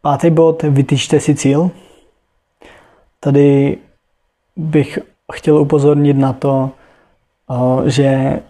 pátý 0.00 0.30
bod, 0.30 0.62
vytýčte 0.62 1.20
si 1.20 1.34
cíl. 1.34 1.70
Tady 3.20 3.78
bych 4.56 4.98
chtěl 5.32 5.56
upozornit 5.56 6.16
na 6.16 6.32
to, 6.32 6.70
že 7.86 8.40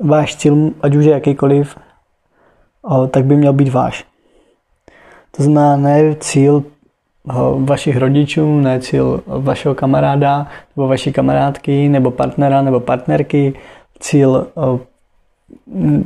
váš 0.00 0.36
cíl, 0.36 0.70
ať 0.80 0.94
už 0.94 1.04
je 1.04 1.12
jakýkoliv, 1.12 1.76
tak 3.10 3.24
by 3.24 3.36
měl 3.36 3.52
být 3.52 3.68
váš. 3.68 4.04
To 5.36 5.42
znamená 5.42 5.76
ne 5.76 6.14
cíl 6.14 6.64
vašich 7.58 7.96
rodičů, 7.96 8.60
ne 8.60 8.80
cíl 8.80 9.22
vašeho 9.26 9.74
kamaráda, 9.74 10.46
nebo 10.76 10.88
vaší 10.88 11.12
kamarádky, 11.12 11.88
nebo 11.88 12.10
partnera, 12.10 12.62
nebo 12.62 12.80
partnerky, 12.80 13.54
cíl 14.00 14.46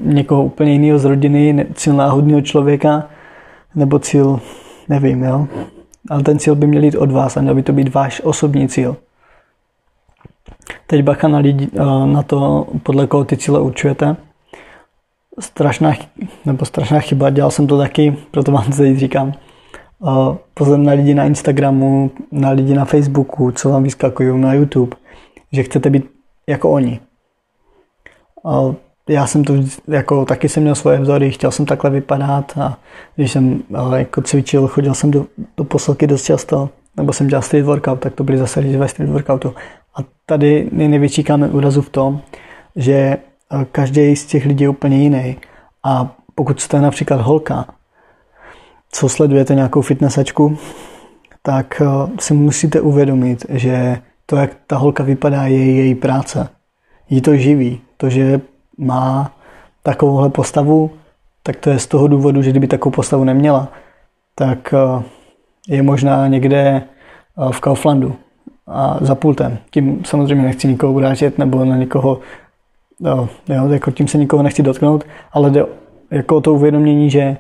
někoho 0.03 0.45
úplně 0.45 0.73
jiného 0.73 0.99
z 0.99 1.05
rodiny, 1.05 1.67
cíl 1.75 1.95
náhodného 1.95 2.41
člověka, 2.41 3.09
nebo 3.75 3.99
cíl, 3.99 4.41
nevím, 4.89 5.23
jo. 5.23 5.47
Ale 6.11 6.23
ten 6.23 6.39
cíl 6.39 6.55
by 6.55 6.67
měl 6.67 6.85
jít 6.85 6.95
od 6.95 7.13
vás 7.13 7.37
a 7.37 7.41
měl 7.41 7.55
by 7.55 7.63
to 7.63 7.73
být 7.73 7.95
váš 7.95 8.21
osobní 8.25 8.69
cíl. 8.69 8.97
Teď 10.87 11.03
bacha 11.03 11.29
na, 11.29 11.39
lidi, 11.39 11.69
na 12.05 12.23
to, 12.23 12.67
podle 12.83 13.07
koho 13.07 13.25
ty 13.25 13.37
cíle 13.37 13.61
určujete. 13.61 14.17
Strašná, 15.41 15.93
nebo 16.47 16.65
strašná 16.65 17.01
chyba, 17.01 17.31
dělal 17.31 17.51
jsem 17.51 17.67
to 17.67 17.79
taky, 17.79 18.17
proto 18.31 18.53
vám 18.53 18.65
to 18.65 18.77
teď 18.77 18.97
říkám. 18.97 19.33
Pozor 20.55 20.79
na 20.79 20.93
lidi 20.93 21.15
na 21.15 21.25
Instagramu, 21.25 22.11
na 22.33 22.51
lidi 22.51 22.75
na 22.75 22.85
Facebooku, 22.85 23.51
co 23.51 23.71
vám 23.71 23.83
vyskakují 23.83 24.41
na 24.41 24.55
YouTube, 24.55 24.97
že 25.53 25.63
chcete 25.63 25.91
být 25.91 26.05
jako 26.47 26.71
oni 26.71 27.01
já 29.09 29.27
jsem 29.27 29.45
to 29.45 29.55
jako 29.89 30.25
taky 30.25 30.49
jsem 30.49 30.63
měl 30.63 30.75
svoje 30.75 30.99
vzory, 30.99 31.31
chtěl 31.31 31.51
jsem 31.51 31.67
takhle 31.67 31.91
vypadat 31.91 32.59
a 32.59 32.79
když 33.17 33.33
jsem 33.33 33.63
jako 33.97 34.23
cvičil, 34.23 34.69
chodil 34.69 34.95
jsem 34.95 35.11
do, 35.11 35.27
do 35.57 35.65
posilky 35.65 36.07
dost 36.07 36.25
často, 36.25 36.71
nebo 36.97 37.13
jsem 37.13 37.29
dělal 37.29 37.43
street 37.43 37.67
workout, 37.67 38.01
tak 38.01 38.15
to 38.15 38.25
byly 38.25 38.39
zase 38.39 38.61
lidi 38.61 38.77
ve 38.77 38.89
street 38.89 39.11
workoutu. 39.11 39.55
A 39.95 39.99
tady 40.27 40.69
největší 40.73 41.25
kámen 41.25 41.51
úrazu 41.57 41.83
v 41.83 41.91
tom, 41.91 42.21
že 42.77 43.17
každý 43.73 44.17
z 44.17 44.27
těch 44.27 44.47
lidí 44.47 44.65
je 44.65 44.69
úplně 44.69 44.97
jiný. 45.03 45.37
A 45.85 46.17
pokud 46.35 46.61
jste 46.61 46.81
například 46.81 47.21
holka, 47.21 47.67
co 48.93 49.09
sledujete 49.09 49.55
nějakou 49.55 49.83
fitnessačku, 49.83 50.59
tak 51.43 51.83
si 52.21 52.35
musíte 52.35 52.81
uvědomit, 52.81 53.47
že 53.49 53.99
to, 54.27 54.37
jak 54.37 54.51
ta 54.67 54.77
holka 54.77 55.03
vypadá, 55.03 55.43
je 55.43 55.75
její 55.75 55.95
práce. 55.95 56.49
Jí 57.11 57.21
to 57.21 57.37
živí. 57.37 57.81
To, 57.97 58.11
že 58.11 58.41
má 58.79 59.33
takovouhle 59.83 60.31
postavu, 60.31 60.91
tak 61.43 61.57
to 61.57 61.71
je 61.71 61.79
z 61.79 61.87
toho 61.87 62.09
důvodu, 62.09 62.43
že 62.43 62.51
kdyby 62.51 62.67
takovou 62.67 62.93
postavu 62.93 63.25
neměla, 63.25 63.69
tak 64.35 64.75
eh, 64.75 65.03
je 65.69 65.83
možná 65.83 66.29
někde 66.29 66.59
eh, 66.59 67.53
v 67.53 67.61
Kauflandu 67.61 68.17
a 68.67 68.99
za 69.01 69.15
pultem. 69.15 69.59
Tím 69.71 70.05
samozřejmě 70.05 70.45
nechci 70.45 70.69
nikoho 70.69 70.93
urážet 70.93 71.39
nebo 71.39 71.65
na 71.65 71.77
někoho, 71.77 72.21
eh, 73.05 73.55
jo, 73.55 73.69
jako 73.69 73.91
tím 73.91 74.09
se 74.09 74.19
nikoho 74.19 74.43
nechci 74.43 74.63
dotknout, 74.63 75.05
ale 75.33 75.51
jde 75.51 75.65
jako 76.11 76.37
o 76.37 76.41
to 76.41 76.55
uvědomění, 76.55 77.11
že 77.11 77.37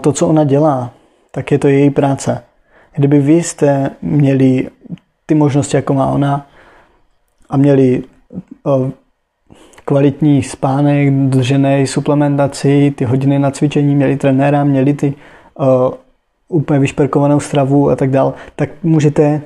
to, 0.00 0.12
co 0.12 0.28
ona 0.28 0.44
dělá, 0.44 0.90
tak 1.30 1.52
je 1.52 1.58
to 1.58 1.68
její 1.68 1.90
práce. 1.90 2.44
Kdyby 2.96 3.18
vy 3.20 3.42
jste 3.42 3.90
měli 4.02 4.68
ty 5.26 5.34
možnosti, 5.34 5.76
jako 5.76 5.94
má 5.94 6.06
ona, 6.06 6.46
a 7.50 7.56
měli 7.56 8.02
kvalitní 9.84 10.42
spánek, 10.42 11.14
držený 11.14 11.86
suplementaci, 11.86 12.92
ty 12.96 13.04
hodiny 13.04 13.38
na 13.38 13.50
cvičení, 13.50 13.94
měli 13.94 14.16
trenéra, 14.16 14.64
měli 14.64 14.94
ty 14.94 15.14
uh, 15.58 15.66
úplně 16.48 16.80
vyšperkovanou 16.80 17.40
stravu 17.40 17.90
a 17.90 17.96
tak 17.96 18.10
dál, 18.10 18.34
tak 18.56 18.70
můžete, 18.82 19.40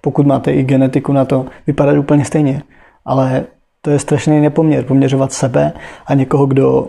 pokud 0.00 0.26
máte 0.26 0.52
i 0.52 0.62
genetiku 0.62 1.12
na 1.12 1.24
to, 1.24 1.46
vypadat 1.66 1.98
úplně 1.98 2.24
stejně. 2.24 2.62
Ale 3.04 3.44
to 3.84 3.90
je 3.90 3.98
strašný 3.98 4.40
nepoměr, 4.40 4.84
poměřovat 4.84 5.32
sebe 5.32 5.72
a 6.06 6.14
někoho, 6.14 6.46
kdo 6.46 6.88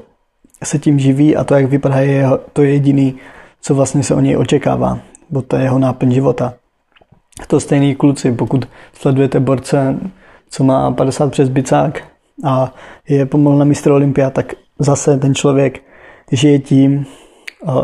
se 0.64 0.80
tím 0.80 1.00
živí 1.00 1.36
a 1.36 1.44
to, 1.44 1.56
jak 1.56 1.66
vypadá, 1.66 2.00
je 2.00 2.28
to 2.54 2.64
jediný, 2.64 3.16
co 3.62 3.76
vlastně 3.76 4.04
se 4.04 4.16
o 4.16 4.20
něj 4.20 4.38
očekává, 4.38 5.00
bo 5.30 5.42
to 5.42 5.56
je 5.56 5.64
jeho 5.64 5.80
náplň 5.80 6.12
života. 6.12 6.54
To 7.48 7.60
stejný 7.60 7.96
kluci, 7.96 8.32
pokud 8.32 8.68
sledujete 8.94 9.40
borce, 9.40 10.00
co 10.50 10.64
má 10.64 10.92
50 10.92 11.32
přes 11.32 11.50
bicák, 11.50 12.04
a 12.46 12.74
je 13.10 13.26
pomalu 13.26 13.58
na 13.58 13.66
mistr 13.66 13.92
Olympia, 13.92 14.30
tak 14.30 14.54
zase 14.80 15.18
ten 15.18 15.36
člověk 15.36 15.84
žije 16.32 16.60
tím, 16.60 17.06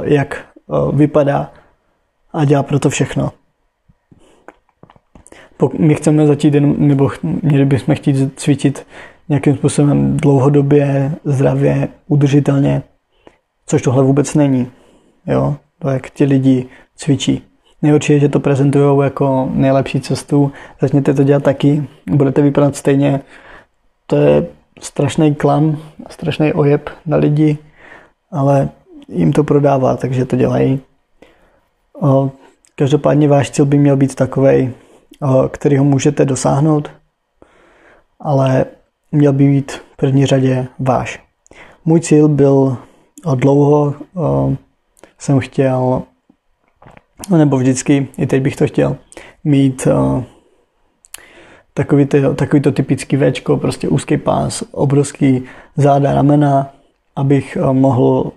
jak 0.04 0.46
vypadá 0.94 1.52
a 2.34 2.46
dělá 2.46 2.64
pro 2.64 2.80
to 2.80 2.90
všechno. 2.90 3.32
My 5.78 5.96
chceme 5.96 6.28
začít 6.28 6.54
jen, 6.54 6.76
nebo 6.78 7.10
měli 7.42 7.66
bychom 7.66 7.96
chtít 7.96 8.40
cvičit 8.40 8.88
nějakým 9.30 9.56
způsobem 9.56 10.18
dlouhodobě, 10.18 11.12
zdravě, 11.24 11.88
udržitelně, 12.08 12.82
což 13.66 13.82
tohle 13.82 14.04
vůbec 14.04 14.36
není. 14.36 14.68
Jo? 15.28 15.56
To, 15.80 15.90
jak 15.90 16.10
ti 16.10 16.26
lidi 16.26 16.66
cvičí. 16.96 17.44
Nejhorší 17.82 18.14
je, 18.14 18.20
že 18.20 18.30
to 18.30 18.40
prezentují 18.40 19.04
jako 19.04 19.50
nejlepší 19.54 20.02
cestu. 20.02 20.52
Začněte 20.82 21.14
to 21.14 21.24
dělat 21.24 21.44
taky, 21.44 21.84
budete 22.12 22.42
vypadat 22.42 22.76
stejně, 22.76 23.22
to 24.08 24.16
je 24.16 24.48
strašný 24.82 25.36
klam, 25.36 25.78
strašný 26.10 26.54
ojeb 26.54 26.90
na 27.06 27.18
lidi, 27.18 27.58
ale 28.32 28.70
jim 29.08 29.34
to 29.34 29.44
prodává, 29.44 29.98
takže 29.98 30.26
to 30.26 30.36
dělají. 30.36 30.80
Každopádně 32.76 33.28
váš 33.28 33.52
cíl 33.52 33.66
by 33.66 33.78
měl 33.78 33.96
být 33.98 34.16
takový, 34.16 34.72
který 35.52 35.78
ho 35.78 35.84
můžete 35.84 36.26
dosáhnout, 36.26 36.92
ale 38.20 38.66
měl 39.12 39.34
by 39.34 39.48
být 39.48 39.72
v 39.72 39.96
první 39.98 40.26
řadě 40.26 40.68
váš. 40.80 41.24
Můj 41.86 42.00
cíl 42.00 42.28
byl 42.28 42.78
dlouho, 43.36 43.96
jsem 45.20 45.40
chtěl, 45.40 46.02
nebo 47.38 47.58
vždycky, 47.58 48.08
i 48.18 48.28
teď 48.28 48.42
bych 48.42 48.56
to 48.56 48.68
chtěl, 48.68 48.98
mít 49.44 49.88
takový 51.74 52.06
to, 52.06 52.34
takový 52.34 52.62
to 52.62 52.72
typický 52.72 53.18
Včko, 53.18 53.58
prostě 53.58 53.90
úzký 53.90 54.18
pás, 54.18 54.64
obrovský 54.72 55.44
záda, 55.78 56.14
ramena, 56.14 56.74
abych 57.16 57.58
eh, 57.58 57.74
mohl 57.74 58.32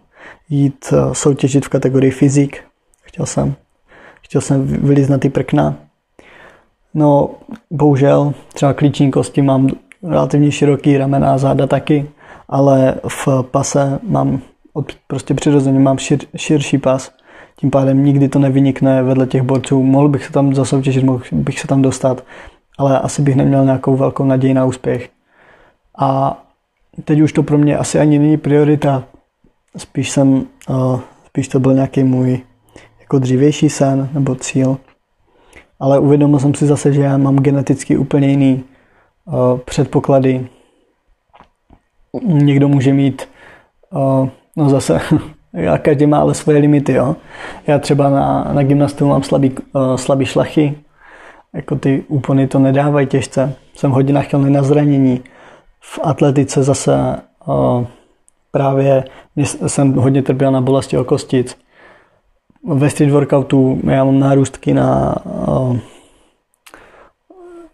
jít 0.48 0.92
eh, 0.92 1.14
soutěžit 1.14 1.66
v 1.66 1.68
kategorii 1.68 2.10
fyzik. 2.10 2.64
Chtěl 3.02 3.26
jsem, 3.26 3.54
chtěl 4.22 4.40
jsem 4.40 4.66
vylít 4.66 5.08
na 5.08 5.18
ty 5.18 5.30
prkna. 5.30 5.76
No, 6.94 7.30
bohužel, 7.70 8.34
třeba 8.54 8.72
klíční 8.72 9.10
kosti 9.10 9.42
mám 9.42 9.68
relativně 10.02 10.50
široký 10.50 10.98
ramena 10.98 11.34
a 11.34 11.38
záda 11.38 11.66
taky, 11.66 12.08
ale 12.48 12.94
v 13.08 13.28
pase 13.50 13.98
mám 14.08 14.40
prostě 15.06 15.34
přirozeně 15.34 15.78
mám 15.78 15.98
šir, 15.98 16.18
širší 16.36 16.78
pas. 16.78 17.12
Tím 17.56 17.70
pádem 17.70 18.04
nikdy 18.04 18.28
to 18.28 18.38
nevynikne 18.38 19.02
vedle 19.02 19.26
těch 19.26 19.42
borců. 19.42 19.82
Mohl 19.82 20.08
bych 20.08 20.24
se 20.24 20.32
tam 20.32 20.54
zasoutěžit, 20.54 21.04
mohl 21.04 21.22
bych 21.32 21.60
se 21.60 21.66
tam 21.66 21.82
dostat, 21.82 22.24
ale 22.78 23.00
asi 23.00 23.22
bych 23.22 23.36
neměl 23.36 23.64
nějakou 23.64 23.96
velkou 23.96 24.24
naději 24.24 24.54
na 24.54 24.64
úspěch. 24.64 25.10
A 25.98 26.38
teď 27.04 27.20
už 27.20 27.32
to 27.32 27.42
pro 27.42 27.58
mě 27.58 27.78
asi 27.78 27.98
ani 27.98 28.18
není 28.18 28.36
priorita. 28.36 29.04
Spíš 29.76 30.10
jsem, 30.10 30.46
uh, 30.68 31.00
spíš 31.26 31.48
to 31.48 31.60
byl 31.60 31.74
nějaký 31.74 32.04
můj 32.04 32.40
jako 33.00 33.18
dřívější 33.18 33.68
sen 33.68 34.08
nebo 34.12 34.34
cíl. 34.34 34.76
Ale 35.80 35.98
uvědomil 35.98 36.38
jsem 36.38 36.54
si 36.54 36.66
zase, 36.66 36.92
že 36.92 37.00
já 37.00 37.16
mám 37.16 37.36
geneticky 37.36 37.96
úplně 37.96 38.28
jiný 38.28 38.64
uh, 39.24 39.58
předpoklady. 39.58 40.48
Někdo 42.22 42.68
může 42.68 42.92
mít, 42.92 43.28
uh, 43.90 44.28
no 44.56 44.68
zase, 44.68 45.00
a 45.72 45.78
každý 45.78 46.06
má 46.06 46.18
ale 46.18 46.34
svoje 46.34 46.58
limity. 46.58 46.92
Jo? 46.92 47.16
Já 47.66 47.78
třeba 47.78 48.10
na, 48.10 48.50
na 48.52 48.62
gymnastu 48.62 49.08
mám 49.08 49.22
slabý, 49.22 49.50
uh, 49.50 49.96
slabý 49.96 50.26
šlachy, 50.26 50.74
jako 51.54 51.76
ty 51.76 52.04
úpony 52.08 52.46
to 52.46 52.58
nedávají 52.58 53.06
těžce. 53.06 53.54
Jsem 53.74 53.90
hodně 53.90 54.12
nachylný 54.12 54.52
na 54.52 54.62
zranění. 54.62 55.20
V 55.80 56.00
atletice 56.02 56.62
zase 56.62 57.16
o, 57.46 57.86
právě 58.50 59.04
jsem 59.66 59.92
hodně 59.92 60.22
trpěl 60.22 60.52
na 60.52 60.60
bolesti 60.60 60.98
o 60.98 61.04
kostic. 61.04 61.56
Ve 62.66 62.90
street 62.90 63.12
workoutu 63.12 63.80
já 63.90 64.04
mám 64.04 64.18
nárůstky 64.18 64.74
na 64.74 65.16
o, 65.26 65.76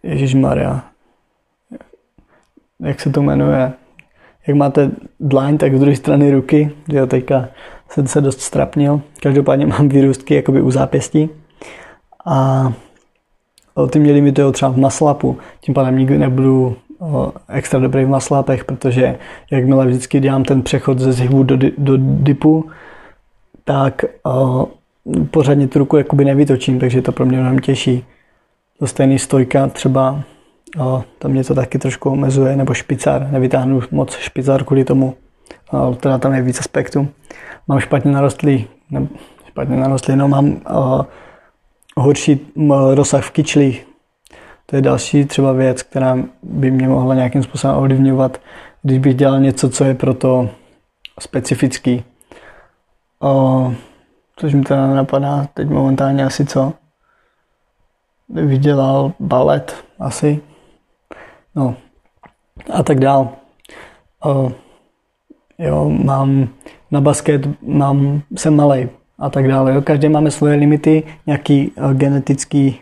Ježíš 0.02 0.34
Maria. 0.34 0.84
Jak 2.80 3.00
se 3.00 3.10
to 3.10 3.22
jmenuje? 3.22 3.72
Jak 4.46 4.56
máte 4.56 4.90
dlaň, 5.20 5.58
tak 5.58 5.74
z 5.76 5.80
druhé 5.80 5.96
strany 5.96 6.30
ruky. 6.30 6.70
Jo, 6.88 7.06
teďka 7.06 7.48
jsem 7.88 8.06
se 8.06 8.20
dost 8.20 8.40
strapnil. 8.40 9.00
Každopádně 9.22 9.66
mám 9.78 9.88
vyrůstky 9.88 10.34
jakoby 10.34 10.62
u 10.62 10.70
zápěstí. 10.70 11.30
A 12.26 12.72
ty 13.90 13.98
mě 13.98 14.12
limitují 14.12 14.52
třeba 14.52 14.70
v 14.70 14.76
maslapu. 14.76 15.38
Tím 15.60 15.74
pádem 15.74 15.98
nikdy 15.98 16.18
nebudu 16.18 16.76
extra 17.48 17.80
dobrý 17.80 18.04
v 18.04 18.08
maslapech, 18.08 18.64
protože 18.64 19.18
jakmile 19.50 19.86
vždycky 19.86 20.20
dělám 20.20 20.44
ten 20.44 20.62
přechod 20.62 20.98
ze 20.98 21.12
zhybu 21.12 21.42
do, 21.42 21.56
do 21.78 21.96
dipu, 21.96 22.70
tak 23.64 24.04
pořádně 25.30 25.68
tu 25.68 25.78
ruku 25.78 25.96
jakoby 25.96 26.24
nevytočím, 26.24 26.80
takže 26.80 27.02
to 27.02 27.12
pro 27.12 27.26
mě 27.26 27.38
mnohem 27.38 27.58
těžší. 27.58 28.04
To 28.78 28.86
stejný 28.86 29.18
stojka 29.18 29.66
třeba, 29.66 30.22
o, 30.78 31.04
tam 31.18 31.30
mě 31.30 31.44
to 31.44 31.54
taky 31.54 31.78
trošku 31.78 32.10
omezuje, 32.10 32.56
nebo 32.56 32.74
špicár, 32.74 33.28
nevytáhnu 33.30 33.80
moc 33.90 34.16
špicár 34.16 34.64
kvůli 34.64 34.84
tomu, 34.84 35.14
o, 35.70 35.94
teda 35.94 36.18
tam 36.18 36.34
je 36.34 36.42
víc 36.42 36.60
aspektů. 36.60 37.08
Mám 37.68 37.80
špatně 37.80 38.12
narostlý, 38.12 38.66
ne, 38.90 39.06
špatně 39.48 39.76
narostlý, 39.76 40.16
no 40.16 40.28
mám 40.28 40.60
o, 40.74 41.06
horší 41.96 42.52
rozsah 42.94 43.24
v 43.24 43.30
kyčlích. 43.30 43.86
To 44.66 44.76
je 44.76 44.82
další 44.82 45.24
třeba 45.24 45.52
věc, 45.52 45.82
která 45.82 46.18
by 46.42 46.70
mě 46.70 46.88
mohla 46.88 47.14
nějakým 47.14 47.42
způsobem 47.42 47.76
ovlivňovat, 47.76 48.40
když 48.82 48.98
bych 48.98 49.14
dělal 49.14 49.40
něco, 49.40 49.70
co 49.70 49.84
je 49.84 49.94
pro 49.94 50.14
to 50.14 50.50
specifický. 51.20 52.04
O, 53.20 53.72
což 54.40 54.54
mi 54.54 54.62
teda 54.62 54.86
napadá 54.94 55.46
teď 55.54 55.68
momentálně 55.68 56.24
asi 56.24 56.44
co. 56.44 56.72
Vydělal 58.28 59.12
balet 59.20 59.84
asi. 59.98 60.40
No 61.54 61.76
a 62.72 62.82
tak 62.82 63.00
dál. 63.00 63.28
O, 64.24 64.52
jo, 65.58 65.88
mám 65.88 66.48
na 66.90 67.00
basket, 67.00 67.62
mám, 67.62 68.22
jsem 68.36 68.56
malý 68.56 68.88
a 69.18 69.30
tak 69.30 69.48
dále. 69.48 69.74
Jo. 69.74 69.82
Každý 69.82 70.08
máme 70.08 70.30
svoje 70.30 70.54
limity, 70.54 71.02
nějaký 71.26 71.70
uh, 71.70 71.92
genetický, 71.92 72.80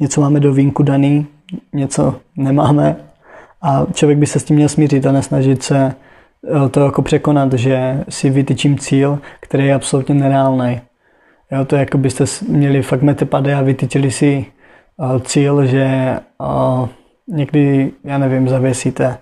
něco 0.00 0.20
máme 0.20 0.40
do 0.40 0.52
vínku 0.52 0.82
daný, 0.82 1.26
něco 1.72 2.20
nemáme 2.36 2.96
a 3.62 3.86
člověk 3.92 4.18
by 4.18 4.26
se 4.26 4.38
s 4.38 4.44
tím 4.44 4.56
měl 4.56 4.68
smířit 4.68 5.06
a 5.06 5.12
nesnažit 5.12 5.62
se 5.62 5.84
uh, 5.84 6.05
to 6.70 6.80
jako 6.80 7.02
překonat, 7.02 7.52
že 7.52 8.04
si 8.08 8.30
vytyčím 8.30 8.78
cíl, 8.78 9.18
který 9.40 9.66
je 9.66 9.74
absolutně 9.74 10.14
nereálný. 10.14 10.80
Jo, 11.50 11.64
to 11.64 11.76
je 11.76 11.80
jako 11.80 11.98
byste 11.98 12.24
měli 12.48 12.82
fakt 12.82 13.02
metepady 13.02 13.54
a 13.54 13.62
vytyčili 13.62 14.10
si 14.10 14.46
uh, 14.96 15.18
cíl, 15.20 15.66
že 15.66 16.16
uh, 16.38 16.88
někdy, 17.28 17.92
já 18.04 18.18
nevím, 18.18 18.48
zavěsíte, 18.48 19.18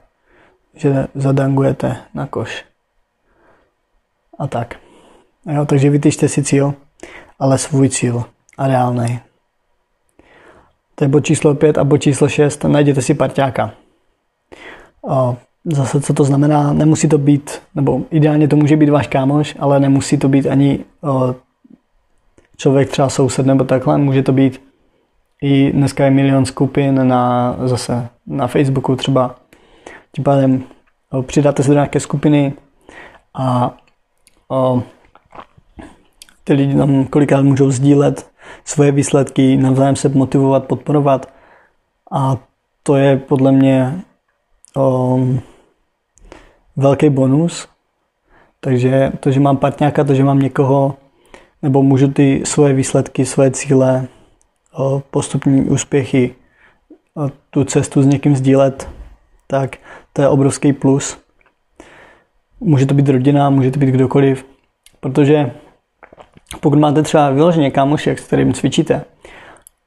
že 0.74 1.06
zadangujete 1.14 1.96
na 2.14 2.26
koš. 2.26 2.64
A 4.38 4.46
tak. 4.46 4.76
Jo, 5.46 5.66
takže 5.66 5.90
vytyčte 5.90 6.28
si 6.28 6.42
cíl, 6.42 6.74
ale 7.38 7.58
svůj 7.58 7.88
cíl 7.88 8.24
a 8.58 8.66
reálný. 8.66 9.20
To 10.94 11.04
je 11.04 11.08
bod 11.08 11.24
číslo 11.24 11.54
5 11.54 11.78
a 11.78 11.84
bod 11.84 11.98
číslo 11.98 12.28
6. 12.28 12.64
Najděte 12.64 13.02
si 13.02 13.14
parťáka. 13.14 13.72
O, 15.02 15.36
zase, 15.64 16.00
co 16.00 16.14
to 16.14 16.24
znamená, 16.24 16.72
nemusí 16.72 17.08
to 17.08 17.18
být, 17.18 17.62
nebo 17.74 18.02
ideálně 18.10 18.48
to 18.48 18.56
může 18.56 18.76
být 18.76 18.90
váš 18.90 19.06
kámoš, 19.06 19.56
ale 19.58 19.80
nemusí 19.80 20.18
to 20.18 20.28
být 20.28 20.46
ani 20.46 20.84
o, 21.02 21.34
člověk 22.56 22.90
třeba 22.90 23.08
soused 23.08 23.46
nebo 23.46 23.64
takhle. 23.64 23.98
Může 23.98 24.22
to 24.22 24.32
být 24.32 24.60
i 25.42 25.72
dneska 25.72 26.04
je 26.04 26.10
milion 26.10 26.46
skupin 26.46 27.08
na, 27.08 27.56
zase 27.64 28.08
na 28.26 28.46
Facebooku 28.46 28.96
třeba. 28.96 29.34
Tím 30.12 30.24
pádem 30.24 30.62
o, 31.10 31.22
přidáte 31.22 31.62
se 31.62 31.68
do 31.68 31.74
nějaké 31.74 32.00
skupiny 32.00 32.52
a 33.34 33.76
o, 34.48 34.82
ty 36.44 36.52
lidi 36.52 36.74
tam 36.74 37.04
kolikrát 37.04 37.42
můžou 37.42 37.70
sdílet 37.70 38.30
svoje 38.64 38.92
výsledky, 38.92 39.56
navzájem 39.56 39.96
se 39.96 40.08
motivovat, 40.08 40.64
podporovat. 40.64 41.28
A 42.12 42.36
to 42.82 42.96
je 42.96 43.16
podle 43.16 43.52
mě 43.52 44.00
um, 44.76 45.40
velký 46.76 47.10
bonus. 47.10 47.68
Takže 48.60 49.12
to, 49.20 49.30
že 49.30 49.40
mám 49.40 49.56
partňáka, 49.56 50.04
to, 50.04 50.14
že 50.14 50.24
mám 50.24 50.38
někoho, 50.38 50.94
nebo 51.62 51.82
můžu 51.82 52.08
ty 52.08 52.42
svoje 52.44 52.74
výsledky, 52.74 53.26
svoje 53.26 53.50
cíle, 53.50 54.08
postupní 55.10 55.60
úspěchy, 55.64 56.34
tu 57.50 57.64
cestu 57.64 58.02
s 58.02 58.06
někým 58.06 58.36
sdílet, 58.36 58.88
tak 59.46 59.76
to 60.12 60.22
je 60.22 60.28
obrovský 60.28 60.72
plus. 60.72 61.18
Může 62.60 62.86
to 62.86 62.94
být 62.94 63.08
rodina, 63.08 63.50
může 63.50 63.70
to 63.70 63.78
být 63.78 63.90
kdokoliv, 63.90 64.46
protože 65.00 65.50
pokud 66.60 66.78
máte 66.78 67.02
třeba 67.02 67.30
vyloženě 67.30 67.70
kámošek, 67.70 68.18
s 68.18 68.26
kterým 68.26 68.52
cvičíte, 68.52 69.04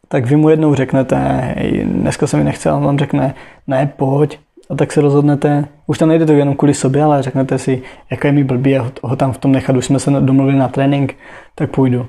tak 0.07 0.25
vy 0.25 0.35
mu 0.35 0.49
jednou 0.49 0.75
řeknete, 0.75 1.15
hej, 1.15 1.85
dneska 1.85 2.27
se 2.27 2.37
mi 2.37 2.43
nechce, 2.43 2.71
on 2.71 2.83
vám 2.83 2.99
řekne, 2.99 3.35
ne, 3.67 3.93
pojď, 3.97 4.39
a 4.69 4.75
tak 4.75 4.91
se 4.91 5.01
rozhodnete, 5.01 5.67
už 5.87 5.97
tam 5.97 6.09
nejde 6.09 6.25
to 6.25 6.31
jenom 6.31 6.55
kvůli 6.55 6.73
sobě, 6.73 7.03
ale 7.03 7.23
řeknete 7.23 7.57
si, 7.57 7.81
jaké 8.11 8.27
je 8.27 8.31
mi 8.31 8.43
blbý 8.43 8.77
a 8.77 8.91
ho 9.03 9.15
tam 9.15 9.31
v 9.31 9.37
tom 9.37 9.51
nechat, 9.51 9.75
už 9.75 9.85
jsme 9.85 9.99
se 9.99 10.11
domluvili 10.11 10.57
na 10.57 10.67
trénink, 10.67 11.15
tak 11.55 11.71
půjdu. 11.71 12.07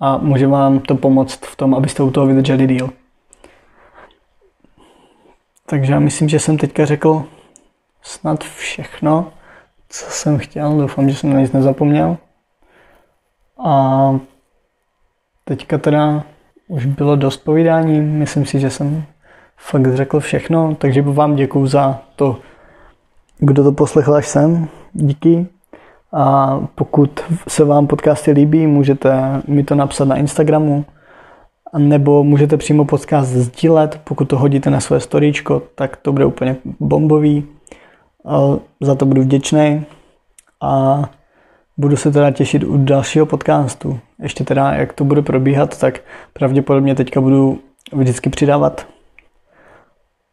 A 0.00 0.18
může 0.18 0.46
vám 0.46 0.80
to 0.80 0.94
pomoct 0.94 1.46
v 1.46 1.56
tom, 1.56 1.74
abyste 1.74 2.02
u 2.02 2.10
toho 2.10 2.26
vydrželi 2.26 2.66
díl. 2.66 2.90
Takže 5.66 5.92
já 5.92 5.98
myslím, 5.98 6.28
že 6.28 6.38
jsem 6.38 6.58
teďka 6.58 6.84
řekl 6.84 7.24
snad 8.02 8.44
všechno, 8.44 9.32
co 9.88 10.10
jsem 10.10 10.38
chtěl. 10.38 10.78
Doufám, 10.78 11.10
že 11.10 11.16
jsem 11.16 11.32
na 11.32 11.40
nic 11.40 11.52
nezapomněl. 11.52 12.16
A 13.64 14.18
teďka 15.44 15.78
teda 15.78 16.24
už 16.68 16.86
bylo 16.86 17.16
dost 17.16 17.36
povídání, 17.36 18.00
myslím 18.00 18.46
si, 18.46 18.60
že 18.60 18.70
jsem 18.70 19.04
fakt 19.56 19.94
řekl 19.94 20.20
všechno, 20.20 20.74
takže 20.78 21.02
vám 21.02 21.36
děkuju 21.36 21.66
za 21.66 22.00
to, 22.16 22.38
kdo 23.38 23.64
to 23.64 23.72
poslechl 23.72 24.14
až 24.14 24.28
sem. 24.28 24.68
Díky. 24.92 25.46
A 26.12 26.58
pokud 26.74 27.20
se 27.48 27.64
vám 27.64 27.86
podcasty 27.86 28.30
líbí, 28.30 28.66
můžete 28.66 29.42
mi 29.46 29.64
to 29.64 29.74
napsat 29.74 30.04
na 30.04 30.16
Instagramu, 30.16 30.84
nebo 31.78 32.24
můžete 32.24 32.56
přímo 32.56 32.84
podcast 32.84 33.30
sdílet, 33.30 34.00
pokud 34.04 34.24
to 34.24 34.38
hodíte 34.38 34.70
na 34.70 34.80
své 34.80 35.00
storíčko, 35.00 35.62
tak 35.74 35.96
to 35.96 36.12
bude 36.12 36.24
úplně 36.24 36.56
bombový. 36.80 37.46
Za 38.80 38.94
to 38.94 39.06
budu 39.06 39.22
vděčný. 39.22 39.84
A 40.60 41.02
Budu 41.76 41.96
se 41.96 42.10
teda 42.10 42.30
těšit 42.30 42.64
u 42.64 42.84
dalšího 42.84 43.26
podcastu. 43.26 44.00
Ještě 44.22 44.44
teda, 44.44 44.72
jak 44.72 44.92
to 44.92 45.04
bude 45.04 45.22
probíhat, 45.22 45.78
tak 45.78 46.00
pravděpodobně 46.32 46.94
teďka 46.94 47.20
budu 47.20 47.58
vždycky 47.92 48.30
přidávat 48.30 48.86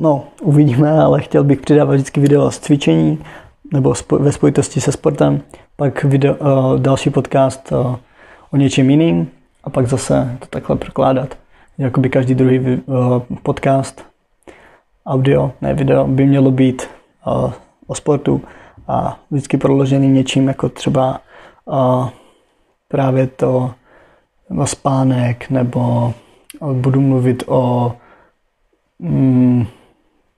No, 0.01 0.27
uvidíme, 0.41 1.01
ale 1.01 1.21
chtěl 1.21 1.43
bych 1.43 1.62
přidávat 1.62 1.93
vždycky 1.93 2.19
video 2.19 2.51
z 2.51 2.59
cvičení 2.59 3.23
nebo 3.73 3.93
ve 4.19 4.31
spojitosti 4.31 4.81
se 4.81 4.91
sportem, 4.91 5.41
pak 5.75 6.03
video, 6.03 6.35
uh, 6.35 6.79
další 6.79 7.09
podcast 7.09 7.71
uh, 7.71 7.95
o 8.51 8.57
něčem 8.57 8.89
jiným 8.89 9.31
a 9.63 9.69
pak 9.69 9.88
zase 9.88 10.38
to 10.39 10.45
takhle 10.45 10.75
prokládat. 10.75 11.38
Jakoby 11.77 12.09
každý 12.09 12.35
druhý 12.35 12.59
uh, 12.59 13.21
podcast, 13.43 14.05
audio, 15.05 15.51
ne 15.62 15.73
video, 15.73 16.07
by 16.07 16.25
mělo 16.25 16.51
být 16.51 16.88
o 17.88 17.95
sportu 17.95 18.41
a 18.88 19.19
vždycky 19.31 19.57
proložený 19.57 20.07
něčím 20.07 20.47
jako 20.47 20.69
třeba 20.69 21.21
právě 22.88 23.27
to 23.27 23.71
na 24.49 24.65
spánek, 24.65 25.49
nebo 25.49 26.13
budu 26.73 27.01
mluvit 27.01 27.43
o 27.47 27.93
mm, 28.99 29.65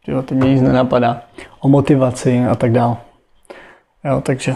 jo, 0.07 0.21
teď 0.21 0.37
mě 0.37 0.53
nic 0.53 0.61
nenapadá, 0.61 1.21
o 1.59 1.67
motivaci 1.67 2.45
a 2.45 2.55
tak 2.55 2.71
dále. 2.71 2.97
Jo, 4.03 4.21
takže 4.21 4.55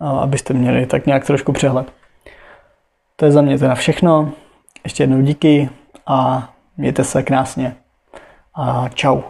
abyste 0.00 0.54
měli 0.54 0.86
tak 0.86 1.06
nějak 1.06 1.26
trošku 1.26 1.52
přehled. 1.52 1.92
To 3.16 3.24
je 3.24 3.32
za 3.32 3.42
mě 3.42 3.58
teda 3.58 3.74
všechno. 3.74 4.32
Ještě 4.84 5.02
jednou 5.02 5.20
díky 5.22 5.70
a 6.06 6.48
mějte 6.76 7.04
se 7.04 7.22
krásně. 7.22 7.76
A 8.54 8.88
čau. 8.94 9.20